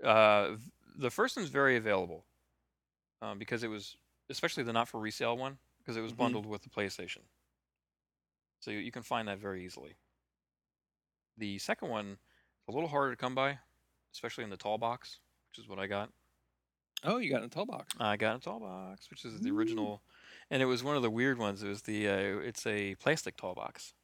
[0.02, 0.56] Uh,
[0.98, 2.26] the first one's very available,
[3.22, 3.96] um, because it was
[4.30, 6.18] especially the not for resale one because it was Mhm.
[6.18, 7.22] bundled with the PlayStation.
[8.66, 9.94] So you, you can find that very easily.
[11.38, 12.06] The second one
[12.66, 13.60] is a little harder to come by,
[14.12, 15.20] especially in the tall box,
[15.52, 16.10] which is what I got.
[17.04, 17.94] Oh, you got in a tall box.
[18.00, 19.56] I got in a tall box, which is the Ooh.
[19.56, 20.02] original,
[20.50, 21.62] and it was one of the weird ones.
[21.62, 23.94] It was the uh, it's a plastic tall box,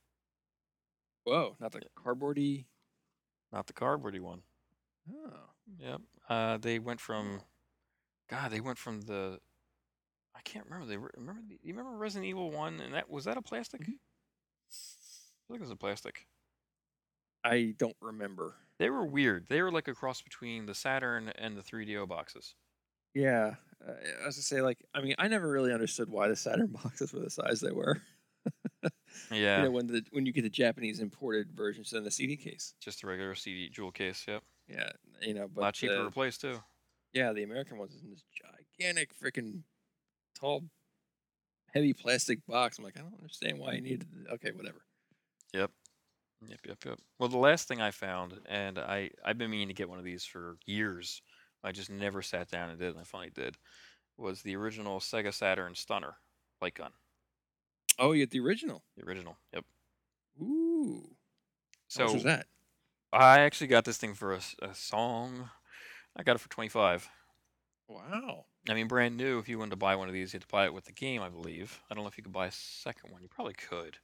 [1.24, 2.66] Whoa, not the cardboardy.
[3.52, 4.42] not the cardboardy one.
[5.12, 5.50] Oh,
[5.80, 6.02] Yep.
[6.28, 7.40] Uh, they went from,
[8.30, 9.40] God, they went from the,
[10.36, 10.86] I can't remember.
[10.86, 13.80] They were, remember the, you remember Resident Evil One, and that was that a plastic?
[13.80, 13.94] Mhm.
[14.72, 16.26] I think it was a plastic.
[17.44, 18.54] I don't remember.
[18.78, 19.46] They were weird.
[19.48, 22.54] They were like a cross between the Saturn and the 3DO boxes.
[23.14, 23.56] Yeah,
[23.86, 23.92] uh,
[24.22, 27.12] I was to say, like, I mean, I never really understood why the Saturn boxes
[27.12, 28.00] were the size they were.
[29.30, 32.36] Yeah, You know, when the when you get the Japanese imported versions in the CD
[32.36, 32.74] case.
[32.80, 34.24] just a regular CD jewel case.
[34.26, 34.42] Yep.
[34.68, 36.60] Yeah, you know, a but lot cheaper to uh, replace too.
[37.12, 38.24] yeah, the American ones is in this
[38.78, 39.60] gigantic, freaking
[40.34, 40.64] tall,
[41.72, 42.78] heavy plastic box.
[42.78, 44.06] I'm like, I don't understand why you needed.
[44.08, 44.34] Mm-hmm.
[44.34, 44.82] Okay, whatever.
[45.52, 45.70] Yep.
[46.48, 46.98] Yep, yep, yep.
[47.18, 50.04] Well, the last thing I found, and I I've been meaning to get one of
[50.04, 51.22] these for years.
[51.62, 53.56] I just never sat down and did, and I finally did.
[54.16, 56.14] Was the original Sega Saturn Stunner
[56.60, 56.90] light gun,
[57.98, 58.82] Oh, you get the original.
[58.96, 59.36] the original.
[59.52, 59.64] Yep.
[60.40, 61.02] Ooh.
[61.96, 62.46] How So was that?
[63.12, 65.50] I actually got this thing for a song.
[66.16, 67.08] I got it for twenty five.
[67.88, 68.46] Wow.
[68.68, 69.38] I mean, brand new.
[69.38, 70.92] If you wanted to buy one of these, you had to buy it with the
[70.92, 71.80] game, I believe.
[71.90, 73.22] I don't know if you could buy a second one.
[73.22, 73.98] You probably could,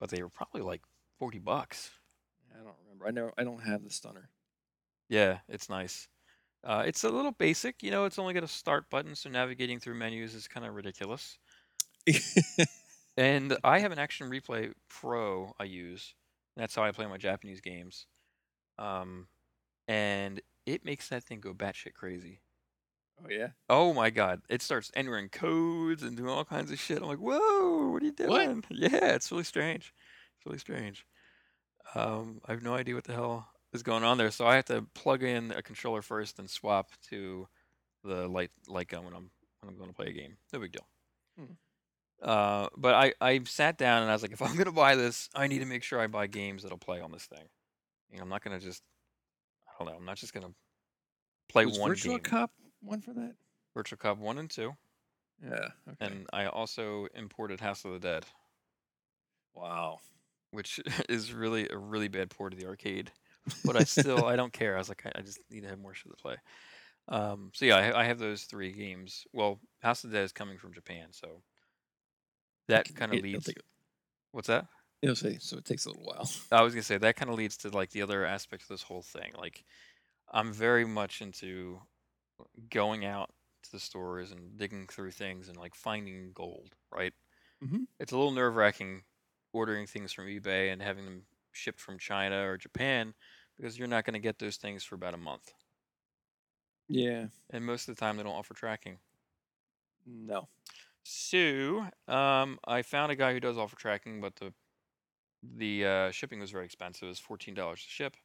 [0.00, 0.82] but they were probably like
[1.18, 1.92] forty bucks.
[2.52, 3.06] I don't remember.
[3.06, 4.30] I know I don't have the stunner.
[5.08, 6.08] Yeah, it's nice.
[6.64, 8.04] Uh, it's a little basic, you know.
[8.04, 11.38] It's only got a start button, so navigating through menus is kind of ridiculous.
[13.16, 16.14] And I have an Action Replay Pro I use.
[16.56, 18.06] That's how I play my Japanese games.
[18.78, 19.28] Um,
[19.88, 22.40] and it makes that thing go batshit crazy.
[23.24, 23.48] Oh yeah.
[23.68, 24.42] Oh my god!
[24.48, 26.98] It starts entering codes and doing all kinds of shit.
[26.98, 28.64] I'm like, whoa, what are you doing?
[28.68, 28.78] What?
[28.78, 29.92] Yeah, it's really strange.
[30.36, 31.04] It's really strange.
[31.94, 34.30] Um, I have no idea what the hell is going on there.
[34.30, 37.48] So I have to plug in a controller first and swap to
[38.04, 40.36] the light light gun when I'm when I'm going to play a game.
[40.52, 40.86] No big deal.
[41.38, 41.52] Hmm.
[42.22, 45.28] Uh, but I I sat down and I was like, if I'm gonna buy this,
[45.34, 47.46] I need to make sure I buy games that'll play on this thing.
[48.10, 48.82] You know, I'm not gonna just
[49.68, 49.98] I don't know.
[49.98, 50.52] I'm not just gonna
[51.48, 52.24] play was one Virtual game.
[52.24, 52.50] Cop
[52.80, 53.34] one for that?
[53.74, 54.74] Virtual Cop one and two.
[55.42, 55.68] Yeah.
[55.88, 55.96] Okay.
[56.00, 58.26] And I also imported House of the Dead,
[59.54, 60.00] wow.
[60.50, 63.10] which is really a really bad port of the arcade.
[63.64, 64.74] But I still I don't care.
[64.74, 66.36] I was like I, I just need to have more shit to play.
[67.08, 69.24] Um, so yeah, I, I have those three games.
[69.32, 71.40] Well, House of the Dead is coming from Japan, so
[72.68, 73.48] that kind of leads.
[74.32, 74.66] What's that?
[75.00, 75.56] It'll say so.
[75.56, 76.28] It takes a little while.
[76.52, 78.82] I was gonna say that kind of leads to like the other aspect of this
[78.82, 79.32] whole thing.
[79.38, 79.64] Like,
[80.30, 81.80] I'm very much into
[82.70, 83.34] going out
[83.64, 86.76] to the stores and digging through things and like finding gold.
[86.92, 87.14] Right?
[87.60, 87.86] Mhm.
[88.00, 89.04] It's a little nerve wracking
[89.52, 93.14] ordering things from eBay and having them shipped from China or Japan
[93.56, 95.52] because you're not gonna get those things for about a month,
[96.88, 97.28] Yeah.
[97.50, 99.00] and most of the time they don't offer tracking.
[100.06, 100.48] No.
[101.04, 104.54] So, um, I found a guy who does offer tracking, but the
[105.42, 107.04] the uh, shipping was very expensive.
[107.06, 108.16] It was fourteen dollars to ship.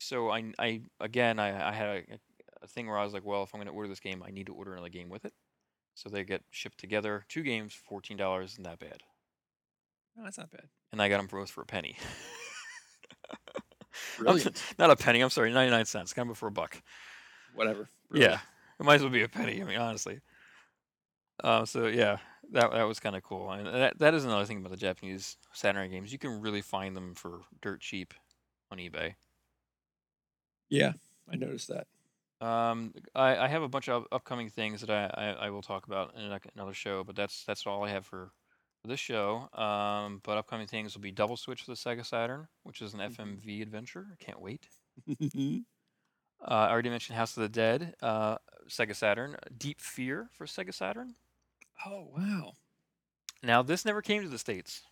[0.00, 2.18] So I, I again, I, I had a,
[2.62, 4.30] a thing where I was like, well, if I'm going to order this game, I
[4.30, 5.32] need to order another game with it.
[5.94, 9.02] So they get shipped together, two games, fourteen dollars, isn't that bad?
[10.16, 10.68] No, that's not bad.
[10.92, 11.96] And I got them both for a penny.
[14.18, 14.62] Brilliant.
[14.78, 15.20] not a penny.
[15.20, 16.12] I'm sorry, ninety nine cents.
[16.12, 16.80] Got them for a buck.
[17.54, 17.88] Whatever.
[18.12, 18.38] Yeah,
[18.78, 19.60] it might as well be a penny.
[19.60, 20.20] I mean, honestly.
[21.42, 22.18] Uh, so yeah,
[22.52, 25.36] that that was kind of cool, and that that is another thing about the Japanese
[25.52, 26.12] Saturn games.
[26.12, 28.14] You can really find them for dirt cheap
[28.70, 29.14] on eBay.
[30.68, 30.92] Yeah,
[31.30, 31.86] I noticed that.
[32.40, 35.86] Um, I, I have a bunch of upcoming things that I, I, I will talk
[35.86, 38.30] about in ano- another show, but that's that's all I have for,
[38.80, 39.48] for this show.
[39.52, 43.00] Um, but upcoming things will be Double Switch for the Sega Saturn, which is an
[43.00, 43.06] Mhm.
[43.12, 44.06] FMV adventure.
[44.12, 44.68] I can't wait.
[46.40, 49.36] Uh, I already mentioned House of the Dead, uh, Sega Saturn.
[49.56, 51.16] Deep Fear for Sega Saturn.
[51.86, 52.52] oh wow,
[53.42, 54.82] Now this never came to the states.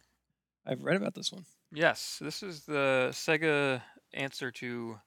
[0.67, 1.45] I've read about this one.
[1.73, 3.83] Yes, this is the Sega
[4.13, 5.01] answer to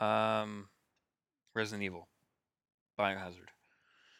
[0.00, 0.68] um,
[1.58, 2.06] Resident Evil,
[2.98, 3.50] Biohazard.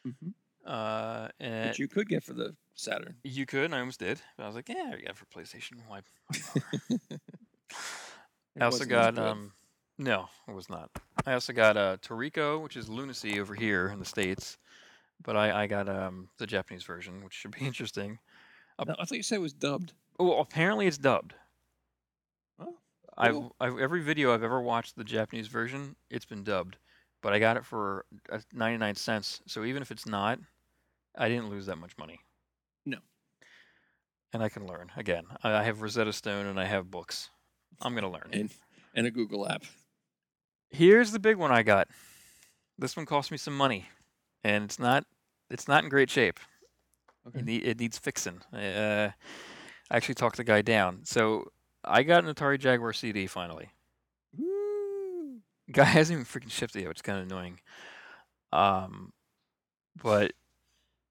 [0.07, 0.31] Mm-hmm.
[0.67, 3.15] Uh, and Which you could get for the Saturn.
[3.23, 4.21] You could, and I almost did.
[4.37, 5.75] But I was like, yeah, I got it for PlayStation.
[5.87, 6.01] Why?
[6.27, 6.41] why
[6.91, 7.21] bother?"
[8.57, 9.53] It I also got um,
[9.99, 10.91] no, it was not.
[11.25, 14.59] I also got uh, Torico, which is Lunacy over here in the states,
[15.23, 18.19] but I I got um the Japanese version, which should be interesting.
[18.85, 19.93] No, I thought you said it was dubbed.
[20.19, 21.35] Oh, apparently it's dubbed.
[22.59, 22.75] Oh,
[23.17, 23.55] I've, cool.
[23.61, 26.79] I've every video I've ever watched the Japanese version, it's been dubbed,
[27.23, 29.41] but I got it for uh, 99 cents.
[29.47, 30.39] So even if it's not,
[31.17, 32.21] I didn't lose that much money.
[32.87, 32.99] No.
[34.33, 35.25] And I can learn again.
[35.43, 37.31] I, have Rosetta Stone and I have books.
[37.81, 38.31] I'm gonna learn.
[38.33, 38.51] and
[38.95, 39.63] and a Google app.
[40.71, 41.89] Here's the big one I got.
[42.77, 43.87] This one cost me some money,
[44.43, 45.05] and it's not
[45.51, 46.41] it's not in great shape.
[47.29, 47.41] Okay.
[47.41, 48.41] It, need, it needs fixing.
[48.53, 49.11] Uh,
[49.91, 51.01] I actually talked the guy down.
[51.05, 51.53] So
[51.85, 53.71] I got an Atari Jaguar CD finally.
[55.73, 57.61] Guy hasn't even freaking shifted yet, which is kind of annoying.
[58.53, 59.13] Um,
[60.03, 60.33] but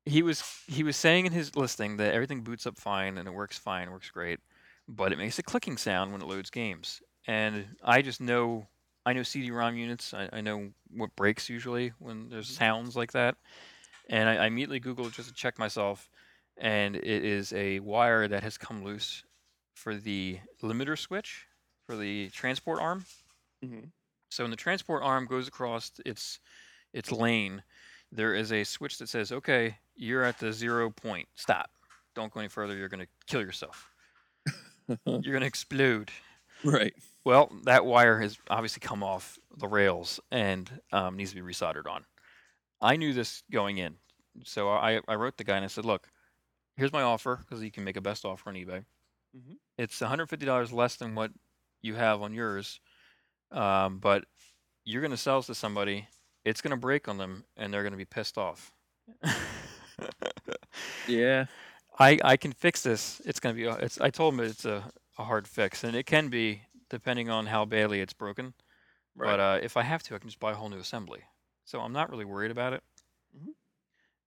[0.06, 3.34] he was he was saying in his listing that everything boots up fine and it
[3.34, 4.40] works fine, works great,
[4.88, 7.02] but it makes a clicking sound when it loads games.
[7.28, 8.68] And I just know
[9.06, 10.14] I know CD-ROM units.
[10.14, 13.38] I, I know what breaks usually when there's sounds like that.
[14.10, 16.10] And I, I immediately Googled just to check myself,
[16.58, 19.24] and it is a wire that has come loose
[19.76, 21.46] for the limiter switch
[21.86, 23.06] for the transport arm.
[23.64, 23.92] Mhm.
[24.30, 26.40] So when the transport arm goes across its
[26.94, 27.64] its lane,
[28.12, 31.30] there is a switch that says, "Okay, you're at the zero point.
[31.36, 31.72] Stop.
[32.16, 32.76] Don't go any further.
[32.76, 33.90] You're going to kill yourself.
[35.22, 36.12] You're going to explode."
[36.64, 36.94] right.
[37.26, 41.88] Well, that wire has obviously come off the rails and um, needs to be resoldered
[41.88, 42.06] on.
[42.82, 43.98] I knew this going in,
[44.44, 46.10] so I, I wrote the guy and I said, "Look,
[46.78, 48.86] here's my offer because you can make a best offer on eBay.
[49.34, 49.58] Mhm.
[49.78, 51.32] It's $150 less than what
[51.82, 52.80] you have on yours,
[53.52, 54.26] um, but
[54.86, 56.08] you're going to sell this to somebody.
[56.46, 58.72] It's going to break on them, and they're going to be pissed off.
[61.08, 61.46] Yeah.
[62.00, 63.22] I I can fix this.
[63.26, 63.68] It's going to be.
[63.84, 64.00] It's.
[64.00, 64.84] I told him it's a,
[65.18, 68.54] a hard fix, and it can be depending on how badly it's broken.
[69.16, 69.32] Right.
[69.32, 71.22] But uh, if I have to, I can just buy a whole new assembly.
[71.66, 72.84] So I'm not really worried about it.
[73.36, 73.54] Mhm.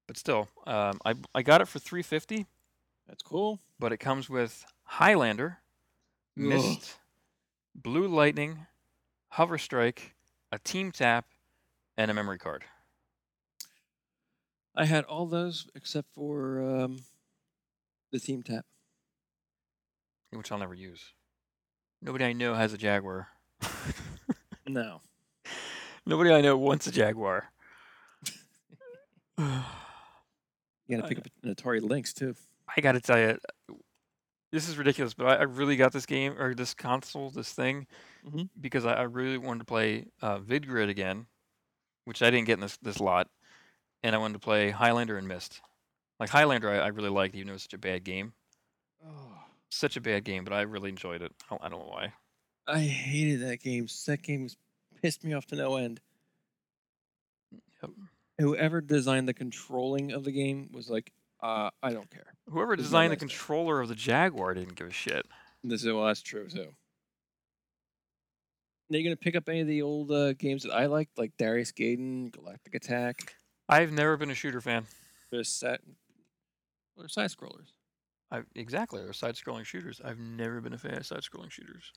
[0.09, 2.47] But still, um, I I got it for 350,
[3.09, 3.61] That's cool.
[3.79, 5.59] but it comes with Highlander.
[6.37, 6.99] Mist,
[7.75, 8.67] Blue Lightning,
[9.31, 10.15] Hover Strike,
[10.53, 11.27] a Team Tap,
[11.97, 12.65] and a memory card.
[14.75, 17.01] I had all those except for um,
[18.13, 18.65] the team tap.
[20.33, 21.13] which I'll never use.
[22.01, 23.29] Nobody I know has a Jaguar.
[24.67, 25.01] No.
[26.07, 27.51] Nobody I know wants a Jaguar.
[30.87, 32.35] You gotta pick up an Atari Lynx too.
[32.77, 33.39] I gotta tell you,
[34.53, 37.87] this is ridiculous, but I, I really got this game or this console, this thing,
[38.27, 38.49] Mhm.
[38.61, 41.27] because I, I really wanted to play uh, VidGrid again,
[42.05, 43.29] which I didn't get in this this lot,
[44.03, 45.61] and I wanted to play Highlander and Mist.
[46.19, 48.33] Like Highlander, I, I really liked, even though it was such a bad game.
[49.07, 49.39] Oh,
[49.71, 51.33] Such a bad game, but I really enjoyed it.
[51.45, 52.13] I don't, I don't know why.
[52.67, 53.87] I hated that game.
[54.07, 54.57] That game was
[55.01, 56.01] pissed me off to no end.
[57.83, 57.91] Yep.
[58.39, 61.13] Whoever designed the controlling of the game was like,
[61.43, 62.35] uh, I don't care.
[62.49, 63.29] Whoever There's no designed the nice thing.
[63.29, 65.27] controller of the Jaguar didn't give a shit.
[65.63, 66.69] This is well, that's true too.
[68.93, 71.33] Are you gonna pick up any of the old uh, games that I liked, like
[71.39, 73.35] Darius Gaiden, Galactic Attack,
[73.69, 74.87] I've never been a shooter fan.
[75.31, 75.81] the set,
[76.97, 77.73] or side scrollers?
[78.33, 80.01] I, exactly, they're side-scrolling shooters.
[80.05, 81.93] I've never been a fan of side-scrolling shooters.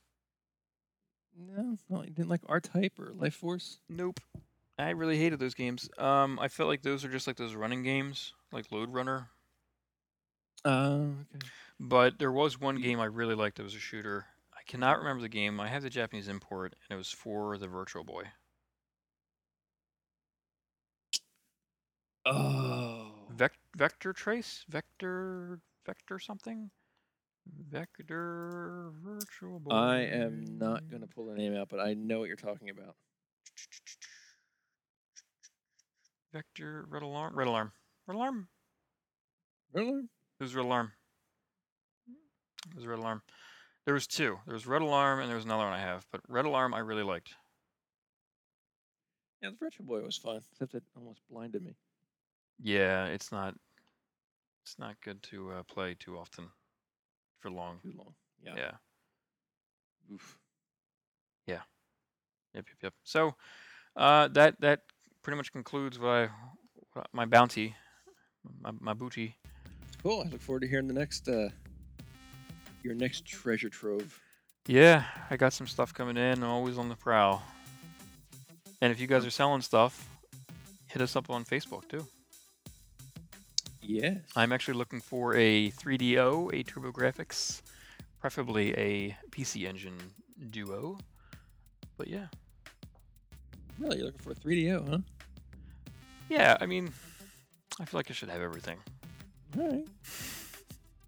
[1.38, 3.80] No, no, you didn't like R Type or Life Force.
[3.90, 4.20] Nope.
[4.78, 5.90] I really hated those games.
[5.98, 9.30] Um, I felt like those are just like those running games, like Lode Runner.
[10.66, 11.48] Uh, okay.
[11.80, 14.26] But there was one game I really liked that was a shooter.
[14.54, 15.60] I cannot remember the game.
[15.60, 18.24] I have the Japanese import, and it was for the Virtual Boy.
[22.26, 24.64] Oh, Vec- Vector Trace?
[24.70, 25.60] Vector...
[25.86, 26.72] Vector something?
[27.70, 29.72] Vector Virtual Boy.
[29.72, 32.96] I am not gonna pull the name out, but I know what you're talking about.
[36.34, 36.86] Vector...
[36.90, 37.36] Red Alarm?
[37.36, 37.72] Red Alarm.
[38.08, 38.48] Red Alarm?
[39.72, 40.02] Really?
[40.40, 40.92] It was Red Alarm.
[42.70, 43.22] It was Red Alarm.
[43.86, 44.40] There was two.
[44.46, 46.80] There was Red Alarm and there was another one I have, but Red Alarm I
[46.80, 47.34] really liked.
[49.42, 51.76] Yeah, the Virtual Boy was fun, except it almost blinded me.
[52.62, 53.56] Yeah, it's not.
[54.64, 56.46] It's not good to uh, play too often,
[57.42, 57.80] for long.
[57.84, 58.14] Too long.
[58.42, 58.54] Yeah.
[58.56, 58.72] Yeah.
[60.14, 60.38] Oof.
[61.46, 61.60] Yeah.
[62.54, 62.68] Yep.
[62.70, 62.78] Yep.
[62.84, 62.94] Yep.
[63.04, 63.36] So,
[63.98, 64.84] uh, that that
[65.24, 66.30] pretty much concludes what I
[66.94, 67.76] what my bounty,
[68.62, 69.36] my my booty.
[70.04, 70.24] Cool.
[70.26, 71.48] I look forward to hearing the next, uh,
[72.84, 74.20] your next treasure trove.
[74.68, 76.44] Yeah, I got some stuff coming in.
[76.44, 77.42] I'm always on the prowl.
[78.82, 80.10] And if you guys are selling stuff,
[80.88, 82.06] hit us up on Facebook too.
[83.82, 84.18] Yes.
[84.36, 87.62] I'm actually looking for a 3DO, a TurboGrafx,
[88.20, 89.98] preferably a PC Engine
[90.52, 90.98] Duo.
[91.98, 92.28] But yeah,
[93.80, 94.98] really you're looking for a 3DO, huh?
[96.30, 96.58] yeah.
[96.62, 96.92] I mean,
[97.80, 98.78] I feel like I should have everything.
[99.58, 99.86] All right.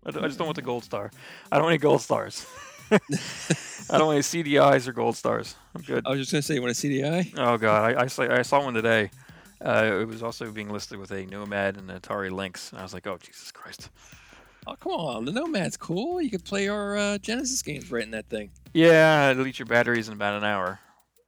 [0.06, 1.12] I, I just don't want the gold star.
[1.52, 2.46] I don't want any gold stars.
[2.92, 5.56] I don't want any CDIs or gold stars.
[5.74, 6.06] I'm good.
[6.06, 7.34] I was just gonna say, you want a CDI?
[7.38, 9.10] Oh god, I, I, saw, I saw one today.
[9.64, 12.94] Uh, it was also being listed with a Nomad and Atari Lynx, and I was
[12.94, 13.90] like, oh Jesus Christ.
[14.68, 16.22] Oh come on, the Nomad's cool.
[16.22, 20.08] You could play our uh, Genesis games right in that thing Yeah, delete your batteries
[20.08, 20.80] in about an hour.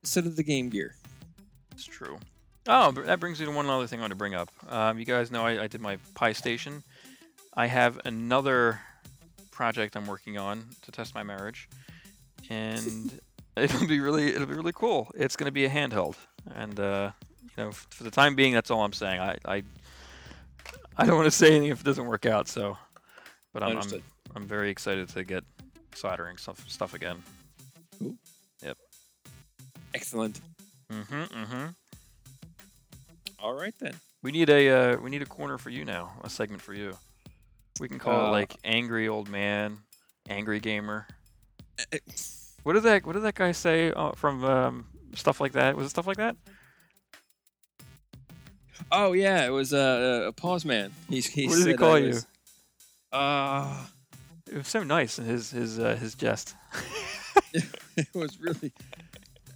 [0.03, 0.95] instead of the Game Gear.
[1.77, 2.17] It's true.
[2.65, 4.49] Oh, that brings me to one other thing I want to bring up.
[4.67, 6.81] Um, you guys know I, I did my Pi Station.
[7.53, 8.81] I have another
[9.51, 11.69] project I'm working on to test my marriage,
[12.49, 13.19] and
[13.55, 15.11] it'll be really it'll be really cool.
[15.13, 16.15] It's going to be a handheld,
[16.55, 17.11] and uh,
[17.43, 19.19] you know, f- for the time being, that's all I'm saying.
[19.21, 19.63] I I,
[20.97, 22.47] I don't want to say anything if it doesn't work out.
[22.47, 22.75] So,
[23.53, 24.03] but I'm I'm,
[24.35, 25.43] I'm very excited to get
[25.93, 27.21] soldering stuff stuff again.
[28.01, 28.17] Ooh.
[28.63, 28.77] Yep.
[29.93, 30.41] Excellent.
[30.91, 31.23] Mm-hmm.
[31.23, 31.65] Mm-hmm.
[33.39, 33.93] All right then.
[34.23, 36.97] We need a uh, we need a corner for you now, a segment for you.
[37.79, 39.77] We can call it Uh, like angry old man,
[40.29, 41.07] angry gamer.
[41.91, 41.99] Eh,
[42.63, 45.75] What did that What did that guy say uh, from um, stuff like that?
[45.77, 46.35] Was it stuff like that?
[48.91, 50.91] Oh yeah, it was uh, a pause man.
[51.09, 52.07] He's, he What did he call I you?
[52.07, 52.25] was-
[53.11, 53.85] Uh,
[54.51, 56.55] It was so nice in his his uh, his jest.
[57.53, 58.71] it was really.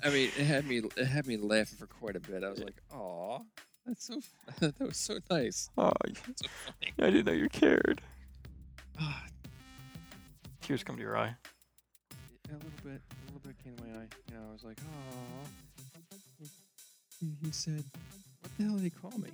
[0.03, 2.43] I mean, it had me it had me laughing for quite a bit.
[2.43, 3.39] I was like, "Aw,
[3.85, 4.19] that's so
[4.59, 8.01] that was so nice, oh, so funny." I didn't know you cared.
[8.99, 9.23] Ah,
[10.61, 11.35] Tears come to your eye.
[12.49, 14.07] a little bit, a little bit came to my eye.
[14.29, 15.47] You know, I was like, "Aw."
[17.19, 17.83] He, he said,
[18.41, 19.29] "What the hell did he call me?"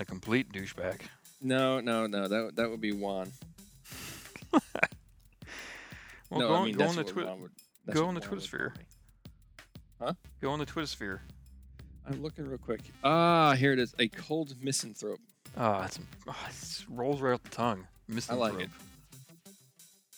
[0.00, 1.00] A complete douchebag.
[1.40, 2.28] No, no, no.
[2.28, 3.32] That that would be Juan.
[6.30, 7.50] Well, no, go I on, mean go on the Juan would.
[7.90, 8.74] go on the Twitter sphere.
[10.00, 10.06] Me.
[10.40, 11.22] Go on the Twitter sphere.
[12.06, 12.80] I'm looking real quick.
[13.04, 13.94] Ah, here it is.
[13.98, 15.20] A cold misanthrope.
[15.56, 17.86] Ah, it's, it rolls right off the tongue.
[18.08, 18.52] Misanthrope.
[18.54, 18.70] like it.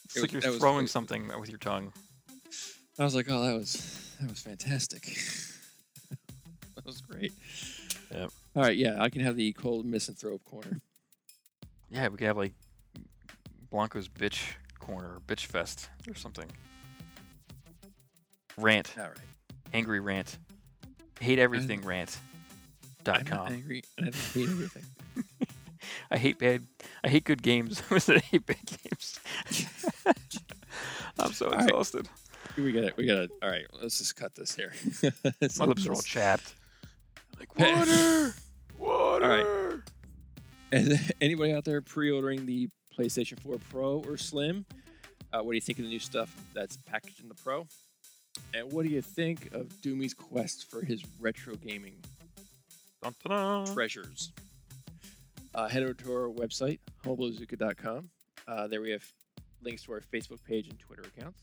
[0.05, 1.91] It's It like was- you're that was- throwing something with your tongue.
[2.99, 5.03] I was like, oh, that was that was fantastic.
[6.75, 7.33] that was great.
[8.11, 8.29] Yep.
[8.55, 10.81] All right, yeah, I can have the cold misanthrope corner.
[11.89, 12.53] Yeah, we could have like
[13.71, 14.41] Blanco's bitch
[14.79, 16.49] corner, bitch fest, or something.
[18.57, 19.17] Rant, All right.
[19.73, 20.37] Angry rant,
[21.19, 22.17] hate everything rant.
[23.03, 23.47] Dot I'm com.
[23.47, 24.83] angry, and I hate everything.
[26.11, 26.67] I hate bad.
[27.03, 27.81] I hate good games.
[27.91, 29.19] I said I hate bad games.
[31.19, 31.63] I'm so All right.
[31.63, 32.07] exhausted.
[32.57, 32.97] we got it.
[32.97, 33.31] We got it.
[33.41, 34.73] All right, let's just cut this here.
[35.57, 36.53] My lips are all chapped.
[37.39, 38.33] Like water,
[38.77, 39.27] water.
[39.27, 39.79] right.
[40.71, 44.65] And anybody out there pre-ordering the PlayStation 4 Pro or Slim?
[45.33, 47.67] Uh, what do you think of the new stuff that's packaged in the Pro?
[48.53, 51.95] And what do you think of Doomy's quest for his retro gaming
[53.01, 53.73] Dun, dun, dun.
[53.73, 54.31] treasures.
[55.55, 58.09] Uh, head over to our website, humblebazooka.com.
[58.47, 59.03] Uh, there we have
[59.61, 61.41] links to our Facebook page and Twitter accounts.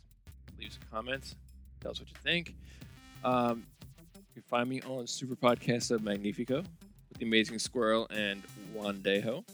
[0.58, 1.34] Leave some comments.
[1.80, 2.54] Tell us what you think.
[3.24, 3.64] Um,
[4.14, 6.58] you can find me on Super Podcast of Magnifico
[7.08, 8.42] with the Amazing Squirrel and
[8.72, 9.44] Juan Dejo.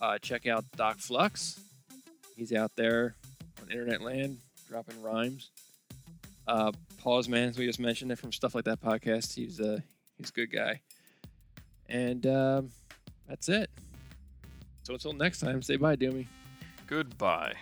[0.00, 1.60] Uh, check out Doc Flux.
[2.36, 3.16] He's out there
[3.62, 4.38] on internet land
[4.68, 5.50] dropping rhymes.
[6.46, 9.34] Uh, Pause Man, as we just mentioned, it from Stuff Like That podcast.
[9.34, 9.82] He's a
[10.16, 10.80] he's a good guy.
[11.88, 12.70] And um,
[13.28, 13.70] that's it.
[14.82, 16.26] So until next time, say bye, Doomy.
[16.86, 17.54] Goodbye.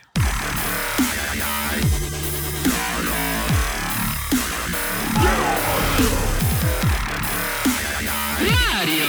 [8.41, 9.09] Mario!